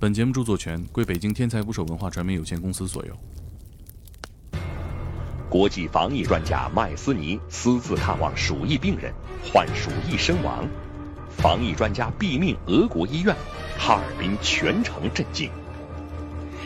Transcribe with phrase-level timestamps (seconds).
[0.00, 3.16] 本节目著作权归北京天才捕手文化传媒有限公司所有。
[5.48, 10.68] 国际防疫专家麦斯尼私自探望鼠疫病人，患鼠疫身亡。
[11.30, 13.34] 防疫专家毙命俄国医院，
[13.78, 15.48] 哈尔滨全城震惊。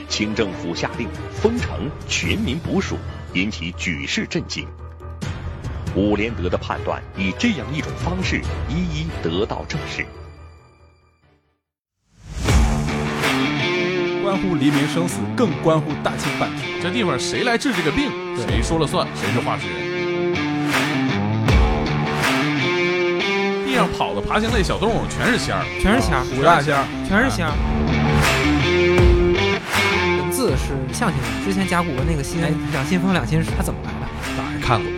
[0.08, 2.96] 清政府下令封城、全民捕鼠，
[3.34, 4.66] 引起举世震惊。
[5.95, 10.06] 伍连德的判断以这样一种方式一一得到证实。
[14.38, 16.62] 乎黎民生死，更关乎大清版图。
[16.83, 19.88] 这地方谁来治这个病，谁说了算，谁是话事人。
[23.66, 27.52] 地上跑的爬行类小动物全是仙儿，全是仙儿，五大仙儿，全是仙儿。
[30.20, 32.41] 文字是象形的，之前甲骨文那个心，
[32.73, 33.96] 两心风两心事，它怎么来的？
[34.37, 34.98] 大爷看过。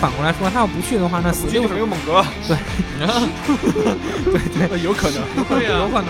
[0.00, 2.24] 反过来说，他要不去的话，那死就是没有猛哥。
[2.46, 2.56] 对，
[4.54, 6.06] 对 对，有可能，对呀，有可能。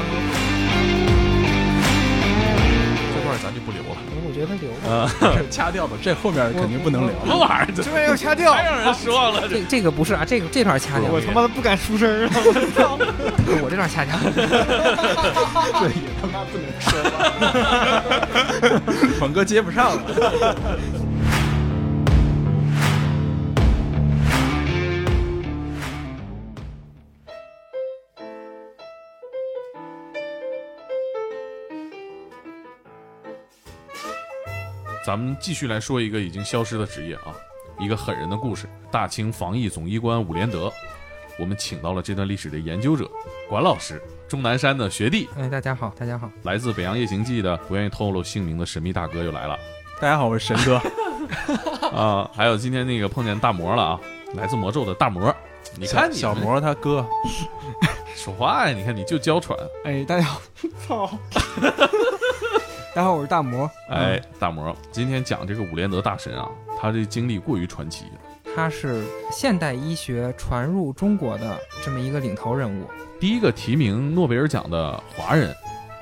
[3.14, 5.11] 这块咱就不留了，我觉得留啊，
[5.50, 7.11] 掐掉吧，这后面肯定不能留。
[7.20, 7.66] 什么玩意儿？
[7.75, 9.48] 这边要掐掉，太让人失望了。
[9.48, 11.11] 这这个不是啊，这个这段掐掉。
[11.11, 12.31] 我他妈的不敢出声啊！
[13.62, 14.14] 我这段掐掉。
[15.81, 16.92] 这也他妈不能说。
[19.20, 20.03] 猛哥接不上了。
[35.09, 37.33] 咱们继续来说一个已经消失的职业啊，
[37.81, 40.70] 一个狠人的故事——大清防疫总医官伍连德。
[41.39, 43.11] 我们请到了这段历史的研究者
[43.48, 45.27] 管老师，钟南山的学弟。
[45.39, 46.31] 哎，大家好，大家好。
[46.42, 49.59] 来自《北洋夜行记》的不愿意透露姓名的神秘大哥又来了。
[49.98, 50.77] 大家好，我是神哥。
[51.89, 54.00] 啊，还有今天那个碰见大魔了啊，
[54.34, 55.34] 来自魔咒的大魔。
[55.78, 57.03] 你看，小魔他哥
[58.15, 58.77] 说话呀！
[58.77, 59.59] 你看，你就娇喘。
[59.84, 60.43] 哎，大家好，
[60.87, 61.19] 操。
[62.98, 63.70] 大家好，我是大魔。
[63.91, 68.06] 哎，大魔，今天讲这个伍连德大神啊，他这经历过于传奇。
[68.56, 72.87] 他是现代医学传入中国的这么一个领头人物，
[73.20, 75.54] 第一个提名诺贝尔奖的华人。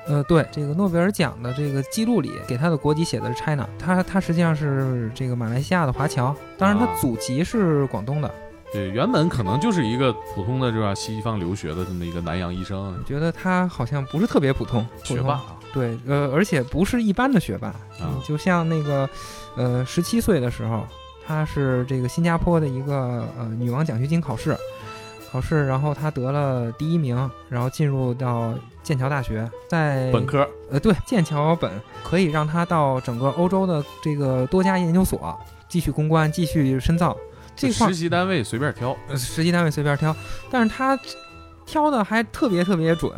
[0.07, 8.33] 呃，对，这个诺贝尔奖的这个记录里给他的国籍写的是 China，他他实际上是这个马来西亚的华侨，当然他祖籍是广东的。
[8.73, 10.95] 对，原本可能就是一个普通的，是吧？
[10.95, 12.99] 西方留学的这么一个南洋医生。
[13.05, 15.41] 觉得他好像不是特别普通，学霸。
[15.77, 17.71] 对，呃，而且不是一般的学霸，
[18.25, 19.07] 就像那个，
[19.55, 20.83] 呃，十七岁的时候，
[21.23, 24.57] 他是这个新加坡的一个呃女王奖学金考试，
[25.31, 31.71] 考试，然后他得了第一名，然后进入到剑桥大学，在本科，呃，对，剑桥本
[32.03, 35.39] 可以让他到整个欧洲的这个多家研究所
[35.69, 37.15] 继续攻关，继续深造。
[37.55, 40.15] 这块实习单位随便挑，实习单位随便挑，
[40.49, 40.99] 但是他
[41.67, 43.11] 挑的还特别特别准。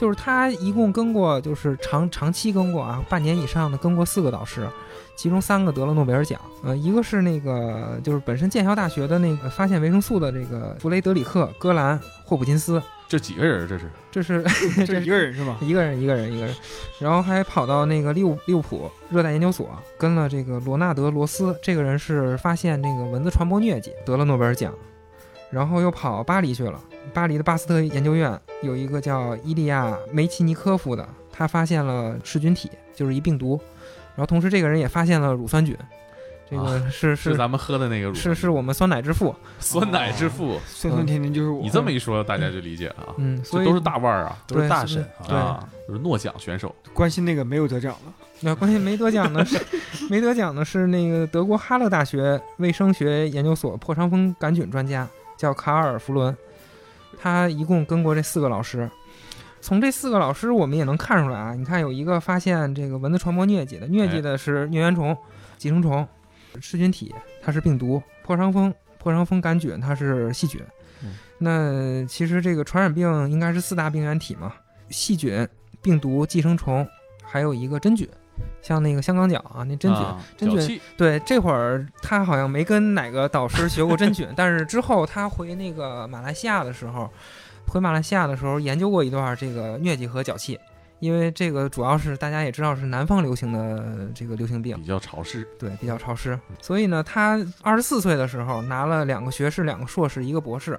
[0.00, 4.66] 就是他一共跟过，就是长长期跟过啊，半年以上的跟过四个导师，
[5.14, 6.40] 其中三个得了诺贝尔奖。
[6.64, 12.82] 呃，一个是那个就是本身剑桥大学的那个发现维生素的这个弗雷德里克·戈兰·霍普金斯。
[13.08, 13.68] 这几个人？
[13.68, 13.90] 这是？
[14.10, 15.58] 这是这一个人是吗？
[15.60, 16.56] 一个人，一个人，一个人。
[16.98, 19.68] 然后还跑到那个利物利物浦热带研究所，
[19.98, 24.72] 跟了这个罗纳德·罗斯，这个人是发现那个蚊子传播疟疾，得了诺贝尔奖。
[25.50, 26.80] 然后又跑巴黎去了。
[27.12, 33.60] 巴黎的巴斯特研究院有一个叫伊利亚梅奇尼科夫的，他发现了噬菌体，就是一病毒。
[34.16, 35.76] 然后同时这个人也发现了乳酸菌，
[36.50, 41.62] 这个是是咱们喝的那个乳，是是我们酸奶之父，酸奶之父，酸酸甜甜就是我。
[41.62, 43.14] 你这么一说，大家就理解了啊。
[43.16, 46.74] 嗯，所以都是大腕儿啊，都是大神啊，都是诺奖选手。
[46.92, 49.58] 关心那个没有得奖的，那关心没得奖的是
[50.10, 55.08] 没得奖的是那个德国哈勒大学卫生学研究所破伤风杆菌专家。
[55.36, 56.36] 叫卡尔·弗伦，
[57.20, 58.90] 他一共跟过这四个老师。
[59.60, 61.54] 从这四个老师，我们也能看出来啊。
[61.54, 65.14] 你看，有一个发现这个蚊子传播疟疾的，疟疾的是疟原虫、
[65.58, 66.08] 寄生虫、
[66.62, 70.62] 噬菌体，它是病毒；破伤风、破伤风杆菌，它是细菌。
[71.36, 74.54] 那其实这个传染病应该是四大病原体嘛：
[74.88, 75.46] 细菌、
[75.82, 76.86] 病毒、寄生虫，
[77.22, 78.08] 还有一个真菌。
[78.62, 80.04] 像那个香港脚啊，那真菌，
[80.36, 87.10] 真菌，对，这会儿他好像没跟哪个导师学过真菌，但是之后他回那个马来西亚的时候，
[87.66, 90.58] 回马来西亚的时候研究过一段这个疟疾和脚气，
[90.98, 100.78] 因为这个主要是大家也知道是南方流行的这个流行病，比较潮湿，对，比较潮湿，所以呢，他二十四岁的时候拿了两个学士、两个硕士、一个博士，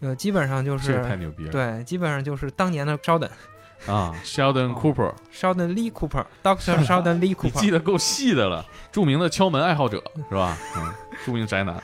[0.00, 3.28] 呃，基本上就是太牛逼了，对，基本上就是当年的稍等。
[3.86, 8.64] 啊，Sheldon Cooper，Sheldon Lee Cooper，Doctor Sheldon Lee Cooper， 记得够细的了。
[8.90, 10.56] 著名的敲门爱好者是吧？
[10.76, 10.92] 嗯，
[11.24, 11.74] 著名宅男。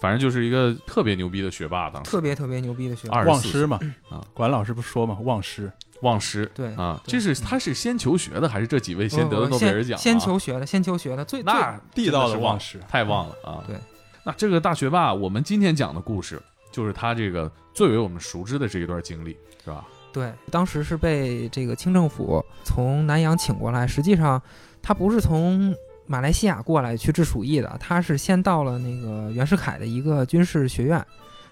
[0.00, 3.16] 反反正就是一个特别牛逼的学霸，当时特别特别牛逼的学霸。
[3.16, 5.72] 二十四忘师嘛啊，管老师不说嘛，忘师。
[6.02, 9.98] 忘师对啊，对这是他是先求学的，还是这几位先得的诺贝尔奖啊？
[9.98, 13.64] 先先求学的，先求学的，最那地道的忘师太忘了啊！
[13.66, 13.76] 对，
[14.24, 16.38] 那这个大学霸，我们今天讲的故事，
[16.70, 19.34] 就是他这个最为我们熟知的这一段经历，
[19.64, 19.86] 是吧？
[20.14, 24.40] 对，当时是被这个清政府从南洋请过来，实际上
[24.80, 25.74] 他不是从
[26.06, 31.04] 马来西亚过来去治鼠疫的，他是先到了那个袁世凯的一个军事学院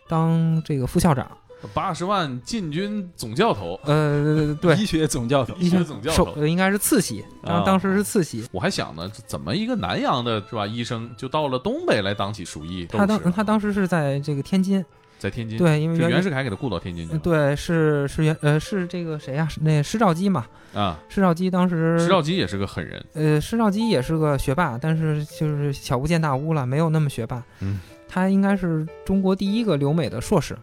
[0.08, 1.28] 当这个副校长。
[1.72, 6.44] 八十万禁军总教头，呃， 对，医学总教头，医学总教头。
[6.44, 8.44] 应该是次席，当啊当时是次席。
[8.50, 13.06] 我还想呢，怎么一个南洋的是吧医生就到了东北来当起鼠疫他？
[13.06, 14.84] 当他当时是在这个天津，
[15.22, 17.16] 在天津，对，因为袁袁世凯给他雇到天津去。
[17.18, 27.40] 对是是袁呃是这个谁呀、是那施肇基嘛，啊，施肇基当时施肇基也是个狠人，呃，施肇基也是个学霸，但是就是小巫见大巫了，没有那么学霸。
[27.60, 27.78] 嗯，
[28.08, 30.54] 他应该是中国第一个留美的硕士，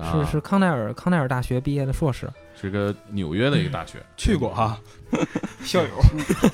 [0.00, 0.24] 啊。
[0.24, 2.30] 是是康奈尔康奈尔大学毕业的硕士。
[2.54, 4.78] 是个纽约的一个大学，去过哈，
[5.64, 5.88] 校友，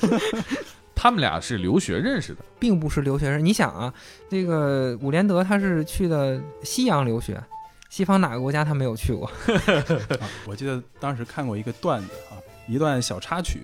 [1.01, 2.45] 他们俩是留学认识的。
[2.59, 3.43] 并不是留学生。
[3.43, 3.91] 你想啊，
[4.29, 7.41] 这个伍连德他是去的西洋留学，
[7.89, 9.25] 西方哪个国家他没有去过？
[10.21, 12.37] 啊我记得当时看过一个段子啊，
[12.67, 13.63] 一段小插曲，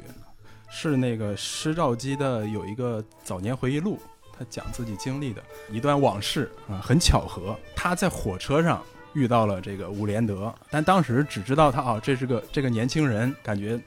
[0.68, 4.00] 是那个施肇基的有一个早年回忆录，
[4.36, 6.82] 他讲自己经历的一段往事啊。
[6.82, 8.82] 很巧合，他在火车上
[9.14, 13.80] 遇到了这个伍连德，但当时只知道他啊，这是个这个年轻人，感觉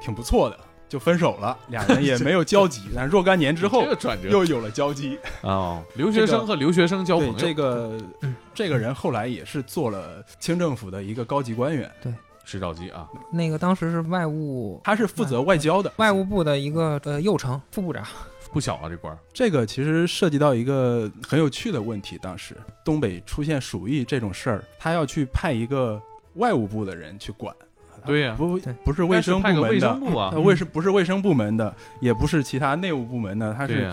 [0.00, 0.58] 挺不错的，
[0.90, 2.82] 就分手了，俩人也没有交集。
[2.94, 5.18] 但若干年之后这个转折又有了交集。
[5.40, 12.12] 哦，留学生和留学生交朋友，这个嗯这个人后来也是做了清政府的一个高级官员，对。
[12.42, 15.92] 石兆基啊，那个当时是外务他是负责外交的。
[15.98, 18.04] 外务部的一个呃右丞副部长。
[18.50, 19.16] 不小啊这官儿。
[19.32, 22.18] 这个其实涉及到一个很有趣的问题。
[22.20, 26.02] 当时东北出现鼠疫这种事儿，他要去派一个
[26.34, 27.54] 外务部的人去管。
[28.06, 33.92] 对呀不不是卫生部派个卫门的生，部啊呃，卫生不是卫生部门的，也不是其他内务部门的，他是，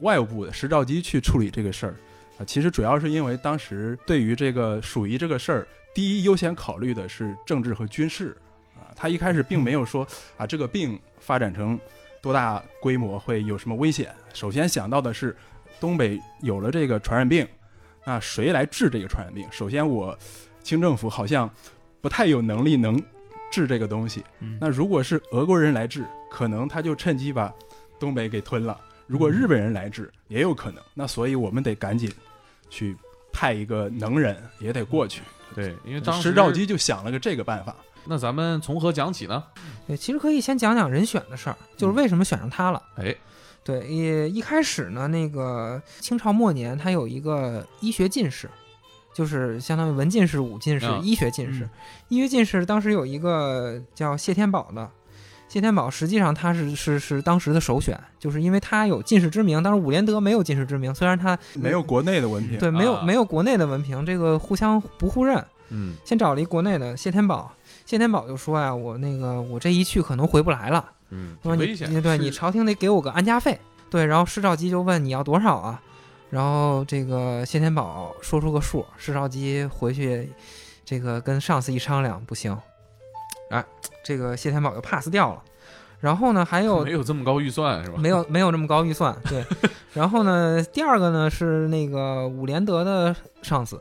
[0.00, 1.94] 外务部的石兆基去处理这个事儿。
[2.38, 8.36] 啊，其实主要是因为当时对于这个鼠疫这个事儿，第一优先考虑的是政治和军事。
[8.74, 11.78] 啊，他一开始并没有说啊这个病发展成
[12.20, 14.12] 多大规模会有什么危险。
[14.32, 15.36] 首先想到的是，
[15.78, 17.46] 东北有了这个传染病，
[18.04, 19.46] 那谁来治这个传染病？
[19.52, 20.18] 首先我
[20.62, 21.48] 清政府好像
[22.00, 23.00] 不太有能力能
[23.54, 24.24] 治这个东西。
[24.40, 27.52] 嗯那如果是俄国人来治，可能他就趁机把
[28.00, 28.76] 东北给吞了。
[29.06, 30.82] 如果日本人来治，也有可能。
[30.94, 32.10] 那所以我们得赶紧
[32.68, 32.96] 去
[33.32, 35.22] 派一个能人，也得过去。
[35.54, 37.76] 对，因为当时石兆基就想了个这个办法。
[38.06, 39.44] 那咱们从何讲起呢？
[39.86, 42.82] 对，其实可以先讲讲人选的事儿，就是为什么选上他了。
[42.96, 43.14] 哎，
[43.62, 48.50] 对，也一开始呢，那个清朝末年，他有一个医学进士，
[49.14, 51.70] 就是相当于文进士、武进士、啊医学进士嗯。
[52.08, 54.90] 医学进士当时有一个叫谢天宝的，
[55.48, 59.62] 谢天宝实际上他是是是当时的首选，就是因为他有进士之名。
[59.62, 65.42] 当时伍连德没有进士之名，虽然他没有国内的文凭，对没有啊没有国内的文凭，这个互相不互认。
[65.70, 67.50] 嗯，先找了一国内的谢天宝，
[67.86, 70.84] 谢天宝就说呀、我那个我这一去可能回不来了。
[71.10, 73.58] 嗯，说你对你朝廷得给我个安家费。
[73.88, 75.80] 对，然后施肇基就问你要多少啊？
[76.34, 80.28] 然后这个谢天宝说出个数，施肇基回去
[80.84, 82.58] 这个跟上司一商量，不行，
[83.50, 83.64] 哎，
[84.02, 85.40] 这个谢天宝就 pass 掉了。
[86.00, 87.96] 然后呢，还有没有这么高预算是吧？
[87.98, 89.44] 没有没有这么高预算，对。
[89.94, 93.80] 然后呢，第二个呢是那个伍连德的上司，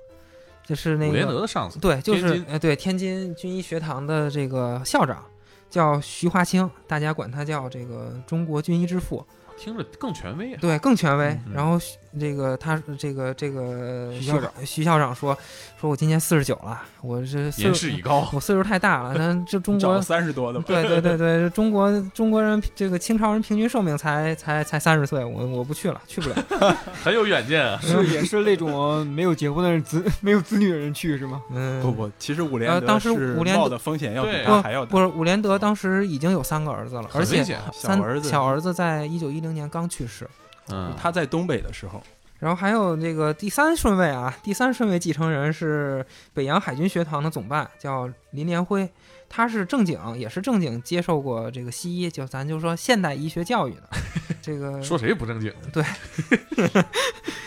[0.63, 5.25] 就是那个伍连德的上司，对，就是哎对天津军医学堂的这个校长
[5.71, 9.25] 叫徐华清，大家管他叫这个中国军医之父。
[9.57, 10.59] 听着更权威啊。
[10.61, 11.29] 对，更权威。
[11.47, 15.37] 嗯然后徐这个他这个这个徐校长徐校长说
[15.79, 20.65] 说我今年四十九了，我这岁数年事已高，我岁数太大了，那这中国 找三十多的吧。
[20.67, 26.35] 对对对对，中国中国人这个清朝人平均寿命才才才三十岁，我我不去了，去不了。
[27.03, 27.79] 很有远见啊。
[27.81, 31.41] 是也是那种没有结婚的人子没有子女的人去是吗？
[31.51, 34.91] 嗯，不不，其实伍连德呃当时是伍连德的风险要比他还要大。
[34.91, 37.43] 不是伍连德当时已经有三个儿子了，而且
[37.73, 40.29] 三小儿子小儿子在一九一零年刚去世。
[40.69, 42.01] 嗯，他在东北的时候，
[42.39, 48.89] 然后还有这个第三顺位啊，第三顺位继承人是北洋海军学堂的总办，叫林连辉，
[49.29, 53.83] 他是正经，也是正经接受过这个西医，就咱就说现代医学教育的。
[54.41, 55.53] 这个说谁不正经？
[55.71, 55.83] 对。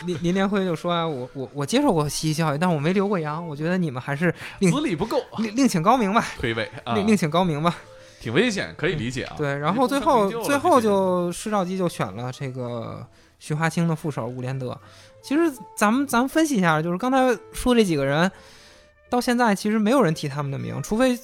[0.07, 7.77] 林林连辉就说啊，我我我接受过西医教育，但我没留过洋，我觉得你们还是另资历不够，另另请高明吧，推诿啊，另另请高明吧。
[8.27, 9.37] 挺危险，可以理解啊。
[9.39, 13.07] 对，然后最后最后就施肇基就选了这个
[13.39, 14.77] 徐华清的副手伍连德。
[15.23, 15.43] 其实
[15.77, 17.19] 咱们咱们分析一下，就是刚才
[17.53, 18.29] 说这几个人，
[19.09, 21.17] 到现在其实没有人提他们的名，除非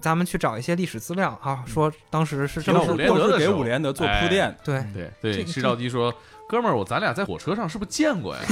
[0.00, 6.12] 咱们去找一些历史资料啊，说当时是这么武都是都是给伍连德做铺垫，对，对对，这个施肇基说
[6.50, 8.42] ：“哥们儿，我咱俩在火车上是不是见过呀？”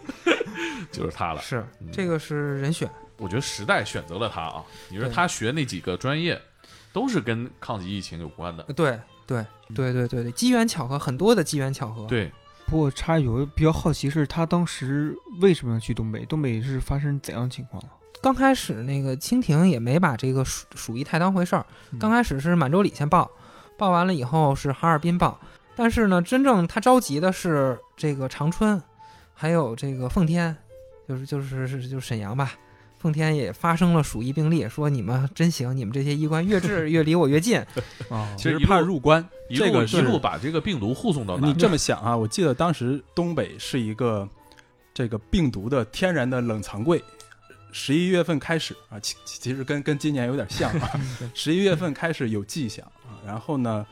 [0.90, 1.42] 就是他了。
[1.42, 2.88] 是嗯这个是人选，
[3.18, 4.64] 我觉得时代选择了他啊。
[4.88, 6.40] 你说他学那几个专业，
[6.92, 8.62] 都是跟抗击疫情有关的。
[8.74, 9.44] 对对
[9.74, 12.06] 对对对对，机缘巧合，很多的机缘巧合。
[12.06, 12.30] 对，
[12.66, 16.24] 不过插一句，我比较好奇是他当时为什么要去东北？
[16.26, 17.82] 东北是发生怎样的情况？
[18.20, 23.28] 刚开始那个清廷也没把这个鼠鼠疫太当回事儿，嗯刚开始是满洲里先报，
[23.76, 25.40] 报完了以后是哈尔滨报，
[25.74, 28.80] 但是呢，真正他着急的是这个长春，
[29.34, 30.56] 还有这个奉天，
[31.08, 32.52] 就是就是是就是沈阳吧。
[33.02, 37.58] 奉天也发生了鼠疫病例，说你们真行，你们这些医官越治越离我越近。
[38.08, 41.52] 啊 其实怕入关，一路这个是路把这个病毒护送到你。
[41.54, 44.28] 这么想啊，我记得当时东北是一个
[44.94, 47.02] 这个病毒的天然的冷藏柜。
[47.72, 50.88] 十一月份开始啊，其其其实跟跟今年有点像啊。
[51.34, 53.84] 十一月份开始有迹象啊，然后呢，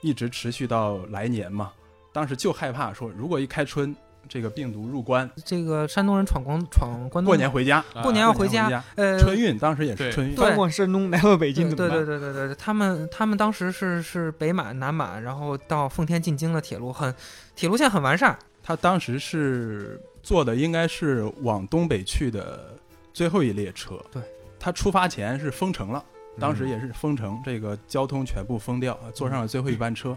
[0.00, 1.70] 一直持续到来年嘛。
[2.14, 3.94] 当时就害怕说，如果一开春，
[4.28, 11.88] 这个病毒入关，这个山东人闯关闯关东，过年回家，啊过年要回家，呃，春运当时也是春运，对翻过山东来到北京对？
[11.88, 17.14] 对对对对对，他们他们当时是是北满、南满，然后到奉天进京的铁路很，
[17.54, 18.36] 铁路线很完善。
[18.62, 22.74] 他当时是坐的应该是往东北去的
[23.12, 24.02] 最后一列车。
[24.10, 24.22] 对，
[24.58, 26.02] 他出发前是封城了，
[26.40, 30.16] 当时嗯也是封城，这个交通全部封掉，坐上了最后一班车。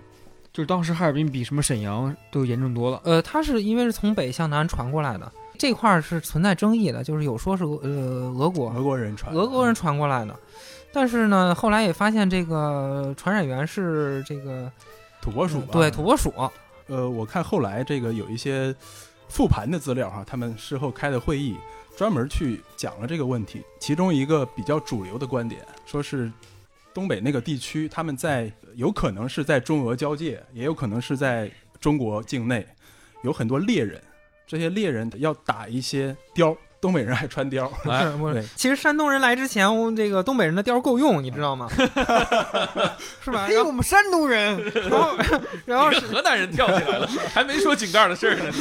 [0.58, 3.00] 就是当时哈尔滨比什么沈阳都严重多了。
[3.04, 7.92] 呃，它是因为是从北向南传过来的，这块儿是存在争议的，就是有说是俄呃
[8.36, 10.36] 俄国俄国人传的，俄国人传过来的，
[10.92, 14.72] 但是呢，后来也发现这个传染源是这个
[15.22, 15.68] 土拨鼠吧？
[15.74, 16.34] 对土拨鼠，
[16.88, 18.74] 呃，我看后来这个有一些
[19.30, 21.56] 复盘的资料哈，他们事后开的会议，
[21.96, 23.62] 专门去讲了这个问题。
[23.80, 26.32] 其中一个比较主流的观点，说是
[26.98, 31.48] 东北那个地区，他们在有可能是在中俄交界，也有可能是在
[31.80, 32.66] 中国境内，
[33.22, 34.02] 有很多猎人，
[34.48, 37.70] 这些猎人要打一些貂，东北人还穿貂。
[38.34, 38.44] 对？
[38.56, 41.70] 其实山东人来之前，我们这个东北人的貂够用，你知道吗？
[43.22, 43.48] 是吧？
[43.48, 45.16] 因为我们山东人，然后
[45.68, 48.52] 然后是河南人跳起来了，还没说井盖的事儿呢。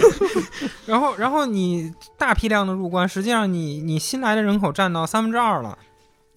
[0.85, 5.79] 然后，然后你大批量的入关，实际上你你新来的人口占到三分之二了，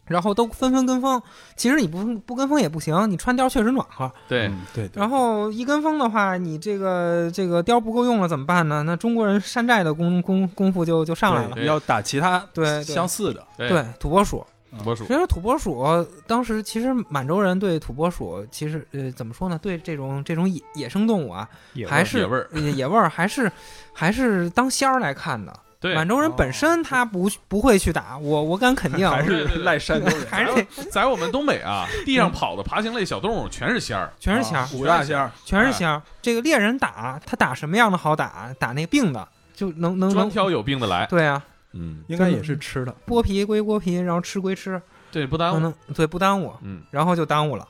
[0.10, 1.22] 然后都纷纷跟风。
[1.56, 4.12] 其实你不不跟风也不行，你穿貂确实暖和。
[4.28, 5.00] 对，嗯对对。
[5.00, 8.84] 然后一跟风的话，你这个这个貂不够用了怎么办呢？
[8.84, 11.64] 那中国人山寨的功功功夫就就上来了。
[11.64, 14.46] 要打其他对对相似的，对，土拨鼠。
[14.78, 15.84] 土拨鼠其实土拨鼠
[16.28, 19.58] 当时其实满洲人对土拨鼠其实呃怎么说呢？
[19.60, 21.50] 对这种这种野野生动物啊，
[21.88, 23.52] 还是野味儿呃 野味儿，还是
[23.94, 25.52] 还是当仙儿来看的。
[25.82, 36.02] 对，满洲人本身他不不会去打我，我敢肯定，还是赖山东人， 还是得 在我们东北啊，地上跑的爬行类小动物全是仙儿，全是仙儿，五大仙儿，全是仙儿。
[36.22, 38.54] 这个猎人打他打什么样的好打？
[38.60, 40.14] 打那个病的，就能能能。
[40.14, 41.06] 专挑有病的来。
[41.06, 42.94] 对啊，嗯，应该也是吃的。
[43.08, 44.82] 剥皮归剥皮，然后吃归吃，
[45.14, 45.74] 对，不耽误。
[45.96, 47.66] 对不耽误，嗯，然后 就耽误了，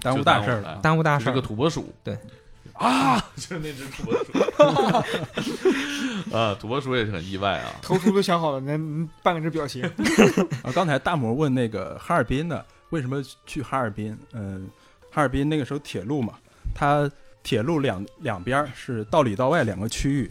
[0.00, 0.78] 耽误大事儿了。
[0.80, 1.44] 耽误大事儿是个。
[1.44, 1.92] 土拨鼠。
[2.04, 2.16] 对。
[2.80, 4.32] 啊， 就是那只土拨鼠。
[6.34, 7.74] 啊，土拨鼠也是很意外啊。
[7.82, 8.78] 头图都想好了，那
[9.22, 9.84] 半个这表情。
[10.64, 14.16] 啊，刚才大魔问那个哈尔滨的，为什么去哈尔滨？
[14.32, 14.66] 嗯、
[15.10, 16.34] 哈尔滨那个时候铁路嘛，
[16.74, 17.10] 它
[17.42, 20.30] 铁路两两边儿是道里道外两个区域，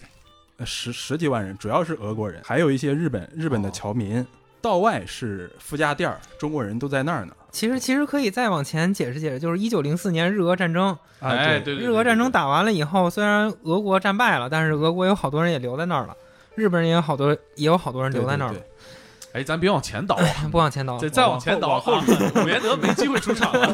[0.58, 4.26] 呃十十几万人，主要是俄国人，还有一些日本日本的侨民。
[4.62, 7.34] 道外是夫家店儿，中国人都在那儿呢。
[7.52, 10.90] 其实其实可以再往前解释解释，就是一九零四年日俄战争，
[11.20, 16.16] 啊，哎，对，对对，日俄战争打完了以后，虽然俄国战败了，但是俄国有好多人也留在那儿了，
[16.56, 18.54] 日本人也有好多也有好多人留在那儿了。
[18.54, 18.66] 对对
[19.32, 22.04] 哎，咱别往前倒啊， 不往前倒，再再往前倒，往后啊
[22.36, 23.72] 伍连德没机会出场了。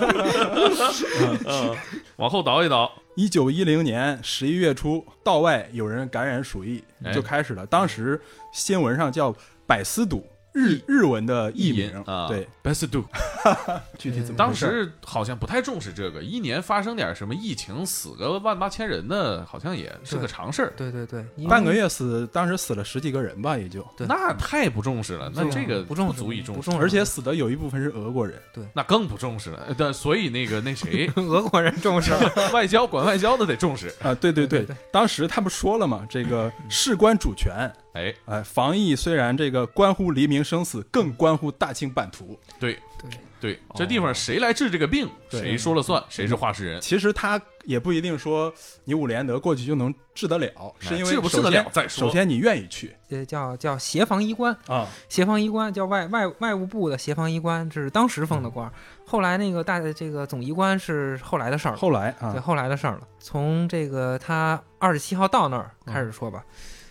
[1.46, 1.75] 嗯，
[2.17, 2.91] 往后倒一倒。
[3.15, 7.13] 一九一零年十一月初，道外有人感染鼠疫，哎。
[7.13, 7.65] 就开始了。
[7.65, 8.20] 当时
[8.51, 9.34] 新闻上叫
[9.65, 12.27] 百思堵，日日文的译译名啊。
[12.27, 13.03] 对，Best do，
[14.00, 20.74] 具体怎么当时好像不太重视这个，一年发生点什么疫情，死个万八千人的，好像也是个常事儿。
[20.77, 24.07] 对对对，半个月死，当时死了十几个人吧，也就，对。
[24.07, 28.41] 那太不重视了，那这个不重足以重视，而且死的有一部分是俄国人。
[28.53, 28.63] 对。
[28.74, 29.65] 那更不重视了。
[29.67, 32.13] 呃对，所以那个那谁， 俄国人重视。
[32.53, 33.93] 外交管外交的得重视。
[34.01, 34.63] 啊，对对对。
[34.63, 42.37] 对，当时他不说了嘛，这个事关主权，哎，哎，防疫虽然这个关乎黎明生死，更关乎大清版图。
[42.59, 43.09] 对对。
[43.37, 45.39] 对，这地方谁来治这个病，对。
[45.39, 46.81] 谁说了算，谁是话事人。
[46.81, 48.51] 其实他也不一定说
[48.85, 52.07] 你伍连德过去就能治得了，是因为治不治得了再说。
[52.07, 52.95] 首先你愿意去。
[53.09, 58.73] 呃，叫叫协防医官，啊，协防医官叫外外外务部的协防医官，这是当时封的官儿。
[59.05, 63.01] 后来那个大这个总医官是后来的事儿了，后来啊，对后来的事儿了。
[63.19, 66.43] 从这个他二十七号到那儿开始说吧。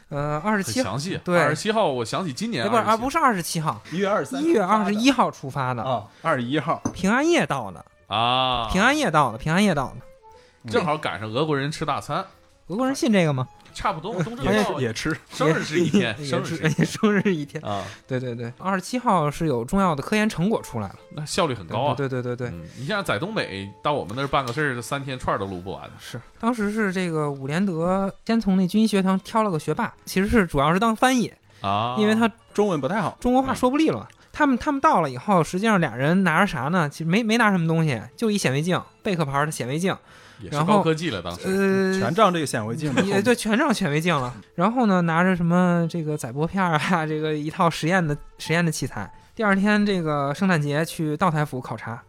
[0.08, 0.82] 呃，二十七。
[1.24, 10.70] 对二十七号，我想起今年哎不是啊，不是是二十七号，一月二十三，一月二十一号出发的，啊，二十一号，平安夜到的，啊，平安夜到的，平安夜到的。
[10.70, 12.24] 正好赶上俄国人吃大餐，
[12.68, 13.48] 俄国人信这个吗？
[13.74, 14.14] 差不多。
[14.24, 17.62] 东正也吃，生日是一天，生日是是一天生日一天。
[17.64, 21.94] 啊，对对对，二十七号是有重要的科研成果出来了，那效率很高啊。
[21.94, 25.82] 对对对对对，嗯，你像在东北到我们那儿办个事儿，三天串儿都录不完。
[25.98, 34.06] 是当时是这个伍连德先从那军医学堂挑了个学霸，其实是主要是当翻译，啊，因为他中文不太好，中国话说不利落。
[34.32, 36.88] 他们他们到了以后，实际上俩人拿着啥呢？
[36.88, 39.96] 其实没没拿什么东西，就一显微镜，贝壳牌的显微镜，
[40.44, 43.16] 也是然后高科技了，当时呃，全仗这个显微镜的后面。
[43.16, 44.34] 也对，全仗显微镜了。
[44.54, 49.10] 然后呢，拿着什么这个载玻片儿啊， 这个一套实验的实验的器材。
[49.34, 52.02] 第二天这个圣诞节去道台府考察，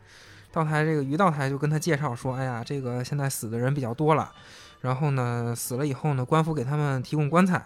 [0.51, 4.31] 道台这个于道台就跟他介绍说，哎呀，这个现在死的人比较多了，
[4.81, 7.65] 然后呢死了以后呢，官府给他们提供棺材，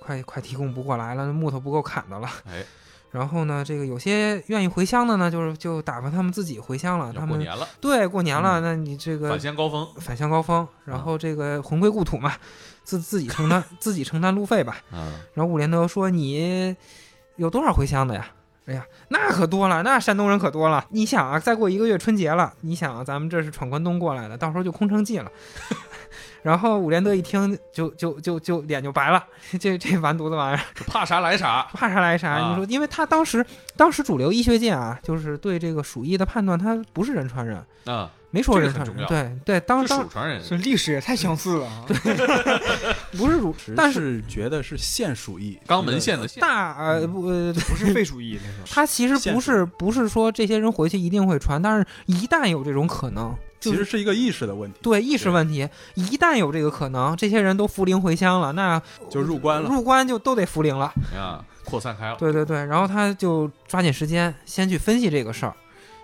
[0.00, 2.28] 快快提供不过来了，木头不够砍的了。
[2.46, 2.62] 哎，
[3.12, 7.12] 然后呢，这个有些愿意回乡的呢，就是就打发他们自己回乡了。
[7.12, 12.32] 他们过年了，对过年了，嗯那你这个返乡高峰，返乡高峰，然后这个魂归故土嘛，
[12.84, 14.78] 自自己承担 自己承担路费吧。
[14.92, 16.76] 嗯，然后伍连德说：“你
[17.36, 18.28] 有多少回乡的呀？”
[18.66, 20.84] 哎呀，那可多了，那山东人可多了。
[20.90, 25.32] 你想啊，再过一个月春节了，你想啊，咱们这是闯关东过来的，到时候就空城计了。
[26.42, 29.22] 然后伍连德一听，就就就就脸就白了，
[29.58, 32.32] 这这完犊子玩意儿，怕啥来啥， 怕啥来啥。
[32.32, 33.44] 啊你说，因为他当时
[33.76, 39.06] 当时主流医学界啊，就是对这个鼠疫的判断，他不是人传人，啊，没说人传人。
[39.06, 41.84] 对对，当当是蜀传人，这历史也太相似了啊！
[43.18, 59.68] 不是主，只但是是觉得是腺鼠疫，肛门腺的腺，大呃不呃，不是肺鼠疫那时候，他其实不是不是说这些人回去一定会传，但是一旦有这种可能，就其实是一个意识的问题，对意识问题，一旦有这个可能，这些人都扶灵回乡了，那就入关了。
[59.68, 60.92] 入关就都得扶灵了。
[61.14, 65.54] 啊，扩散开了，对对对，然后他就抓紧时间先去分析这个事儿。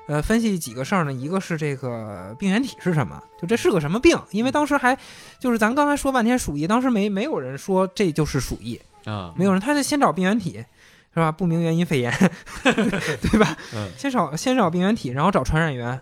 [0.09, 1.13] 呃，分析几个事儿呢？
[1.13, 4.17] 一个是这个病原体是什么，就这是个什么病？
[4.31, 4.97] 因为当时还
[5.41, 10.65] 就是咱刚才说半天鼠疫，当时没没有人说这就是鼠疫，啊，没有人，他就先找病原体，
[11.13, 11.33] 是吧？
[11.33, 12.13] 不明原因肺炎，
[12.63, 13.57] 对吧？
[13.75, 16.01] 嗯先找先找病原体，然后找传染源嗯，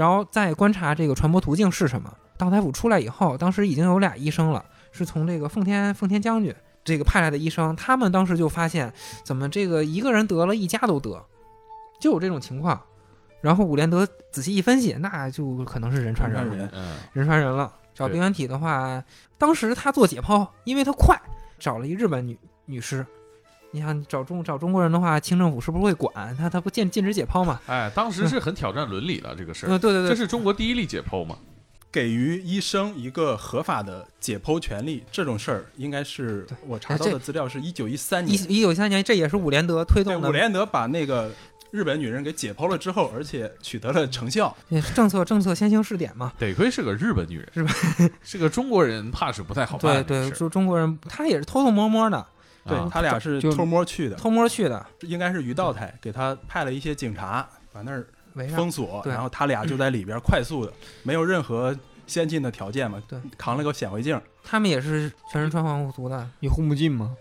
[0.00, 2.10] 然后再观察这个传播途径是什么。
[2.38, 8.90] 道台府出来以后，当时已经有俩医生了，是从这个奉天奉天将军这个派来的医生，他们当时就发现，
[9.22, 11.22] 怎么这个一个人得了，一家都得，
[12.00, 12.80] 就有这种情况。
[13.42, 16.56] 然后伍连德仔细一分析，那就可能是人传人了。
[16.56, 17.70] 人嗯，人传人了。
[17.92, 19.04] 找病原体的话，
[19.36, 21.14] 当时他做解剖，因为他快，
[21.58, 23.04] 找了一日本女女尸。
[23.72, 26.48] 你想找中找中国人的话，清政府是不是会管他？
[26.48, 27.60] 他不禁禁止解剖嘛？
[27.66, 31.36] 哎，当时是很挑战伦理的这个事儿，呃，对对对，这是中国第一例解剖嘛，
[31.92, 41.30] 给予医生一个合法的解剖权利，这种事儿应该是我查到的资料是一九一三一年，一九一三年，这也是伍连德推，动的伍连德把那个
[41.70, 44.56] 日本女人给解剖了之后，而且取得了成效。
[44.68, 46.32] 也是政策政策先行试点嘛。
[46.36, 47.72] 得亏是个日本女人，是吧？
[48.22, 50.48] 是个中国人，怕是不太好办对对，这个事儿。
[50.48, 52.26] 中中国人他也是偷偷摸摸的，
[52.66, 58.06] 对啊他俩是偷摸去的，偷摸去的，应该是于道台给他派了一些警察把那儿
[58.54, 67.16] 封锁，然后他俩就 在里边快速的，没有任何先进的条件嘛，对，扛了个显微镜，他们也是全身穿防护服的，有护目镜吗？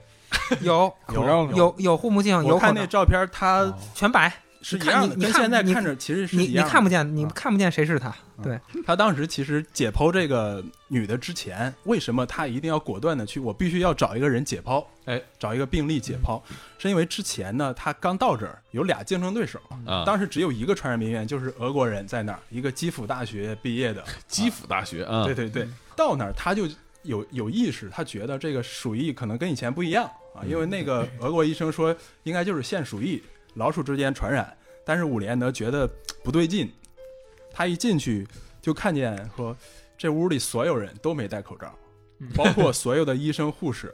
[0.61, 3.77] 有 口罩有有护目镜，有我看那照片，他哦。
[3.95, 6.71] 全白，是一样的，你跟现在看着其实是你你一样的。
[6.71, 8.13] 看不见，你啊看不见谁是他。
[8.41, 13.39] 对，他当时其实解剖这个女的之前，为什么他一定要果断的去？
[13.39, 16.41] 我必须要找一个人解剖，哎，找一个病例解剖，
[16.77, 25.67] 是因为之前呢，他刚到这儿有俩竞争对手，啊，当时只有一个传染病院，就是俄国人在那儿，一个基辅大学毕业的， 基辅大学啊，对对对，
[25.97, 26.65] 到那儿他就
[27.03, 31.93] 有有意识，他觉得这个鼠疫可能跟以前不一样啊，因为那个俄国医生说
[32.23, 33.21] 应该就是腺鼠疫，
[33.59, 35.85] 老鼠之间传染，但是伍连德觉得
[36.23, 36.71] 不对劲，
[37.51, 38.25] 他一进去
[38.61, 39.55] 就看见说
[39.97, 41.77] 这屋里所有人都没戴口罩，
[42.33, 43.93] 包括所有的医生护士，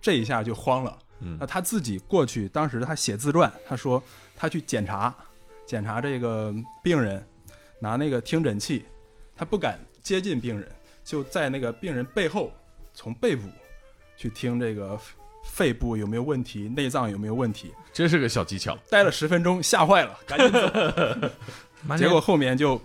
[0.00, 0.98] 这一下就慌了。
[1.20, 1.38] 嗯。
[1.40, 4.00] 那他自己过去，当时他写自传，他说
[4.36, 5.14] 他去检查，
[5.64, 7.26] 检查这个病人，
[7.80, 8.84] 拿那个听诊器，
[9.34, 10.70] 他不敢接近病人，
[11.02, 12.52] 就在那个病人背后，
[12.92, 13.48] 从背部
[14.18, 15.00] 去听这个
[15.52, 17.74] 肺部有没有问题，内脏有没有问题。
[17.92, 18.74] 这是个小技巧。
[18.88, 21.30] 待了十分钟，吓坏了，赶紧走。
[21.98, 22.80] 结果后面就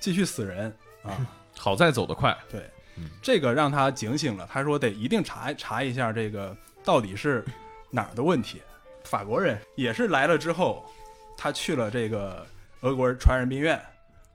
[0.00, 1.14] 继续死人啊。
[1.58, 2.62] 好在走得快，对
[2.96, 4.48] 嗯，这个让他警醒了。
[4.50, 7.44] 他说得一定查查一下这个到底是
[7.90, 8.62] 哪儿的问题。
[9.04, 10.82] 法国人也是来了之后，
[11.36, 12.46] 他去了这个
[12.80, 13.78] 俄国传染病院，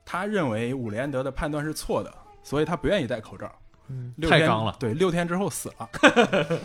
[0.04, 3.52] 他认为伍连德的判断是错的，所以他不愿意戴口罩。
[3.88, 5.88] 嗯六天太刚了对，六天之后死了，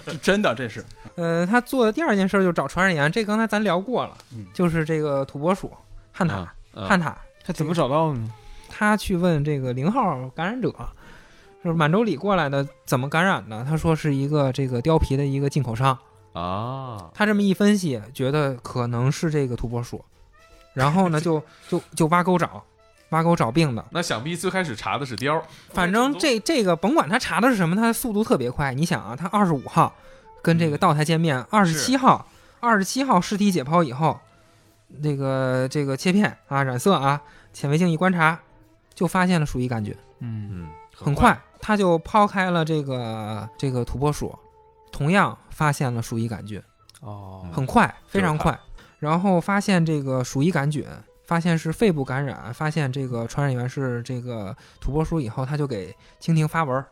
[0.08, 0.84] 是 真的，这是
[1.16, 5.72] 呃，他做的第二件事就是找传染源，这刚才咱聊过了，嗯就是这个土拨鼠
[6.12, 8.32] 汉塔、汉塔，他怎么找到的呢？
[8.70, 10.74] 他去问这个零号感染者，
[11.64, 13.64] 就是满洲里过来的，怎么感染的？
[13.64, 15.98] 他说是一个这个貂皮的一个进口商。
[16.34, 20.02] 啊，他这么一分析，觉得可能是这个土拨鼠，
[20.74, 22.64] 然后呢，就就就挖沟找，
[23.12, 23.86] 挖沟找病的。
[23.92, 28.74] 那想必最开始查的是貂，反正这这个甭管他查的是什么，他的速度特别快。
[28.74, 29.96] 你想啊，他二十五号
[30.42, 32.28] 跟这个道台见面，二十七号
[32.60, 34.20] 二十七号尸体解剖以后，
[35.02, 37.22] 这个这个切片啊染色啊，
[37.54, 38.40] 显微镜一观察，
[38.94, 39.96] 就发现了鼠疫杆菌。
[40.20, 44.38] 嗯，嗯，很快他就抛开了这个这个土拨鼠，
[44.92, 46.62] 同样发现了鼠疫杆菌，
[47.02, 48.58] 哦，很快，非常快。
[49.00, 50.86] 然后发现这个鼠疫杆菌，
[51.32, 56.86] 发现是肺部感染，发现这个传染源是这个土拨鼠以后，他就给蜻蜓发文儿，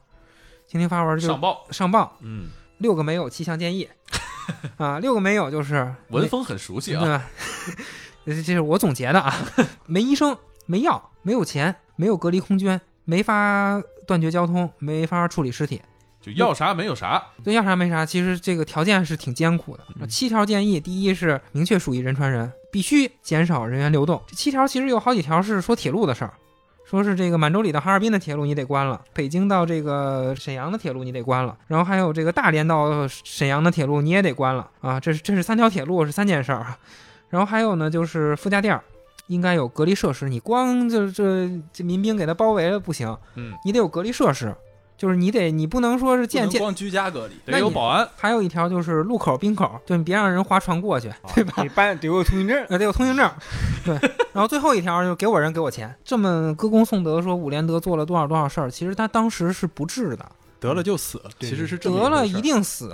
[0.66, 2.48] 清廷发文儿就上报，上报嗯，
[2.78, 3.90] 六个没有气象建议
[4.80, 7.28] 啊，六个没有就是文风很熟悉啊，对吧？
[8.26, 9.36] 这这是我总结的啊，
[9.86, 15.82] 没医生，没药，没有钱，没有隔离空间，没法断绝交通，没法处理尸体。
[16.34, 19.84] 就要啥没有啥，对，要啥没啥，其实这个条件是挺艰苦的。
[20.00, 24.22] 嗯七条建议，第一是明确属于人传人，必须减少人员流动。
[24.28, 26.34] 这七条其实有好几条是说铁路的事儿，
[26.86, 35.00] 说是这个满洲里到哈尔滨的铁路你得关了，北京到这个沈阳的铁路你得关了，然后还有这个大连到沈阳的铁路你也得关了啊。
[35.00, 36.78] 这是这是三条铁路是三件事儿啊。
[37.30, 38.84] 然后还有呢，就是附加店儿
[39.28, 44.56] 应该有隔离设施，你光就这这民兵给他包围了不行，嗯，你得有隔离设施，
[45.00, 46.60] 就是你得你不能说是不见见。
[46.60, 47.52] 光居家隔离。
[47.52, 51.64] 得有保安，还有一条就是路口冰口，就你别让人划船过去，对吧？
[51.64, 52.66] 你办得有通行证。
[52.68, 53.32] 呃，得有通行证。
[53.86, 53.98] 对，
[54.34, 55.96] 然后最后一条就是给我人给我钱。
[56.04, 60.26] 这么歌功颂德说伍连德做了多少多少事儿，其实他当时是不治的，
[60.60, 62.94] 得了就死，对其实是得了一定死。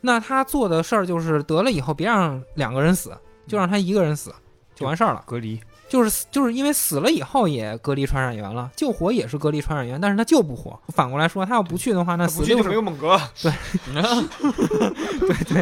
[0.00, 3.12] 那他做的事儿就是得了以后别让两个人死，
[3.48, 4.32] 就让他一个人死
[4.74, 5.22] 就完事儿了。
[5.26, 5.60] 隔离，
[5.92, 10.80] 就是死就是因为死了以后也隔离传染源了，救活也是隔离传染源，但是他救不活。
[10.88, 13.20] 反过来说，他要不去的话，那死就没有猛哥。
[13.42, 13.52] 对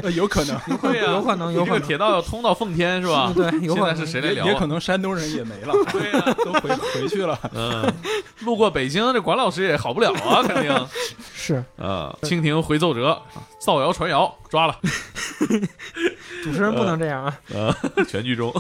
[0.15, 3.33] 有可能，对呀，有可能有可能这个铁道要通到奉天是吧？
[3.35, 4.47] 对，有现在可能是谁来聊啊？
[4.47, 7.37] 也也可能山东人也没了，对呀，都回回去了。
[7.53, 7.93] 嗯，
[8.43, 10.87] 路过北京，这管老师也好不了啊，肯定。
[11.35, 13.21] 是啊，蜻蜓回奏折，
[13.59, 14.79] 造谣传谣，抓了。
[16.45, 17.37] 主持人不能这样啊。
[17.53, 17.75] 呃，
[18.07, 18.55] 全剧终。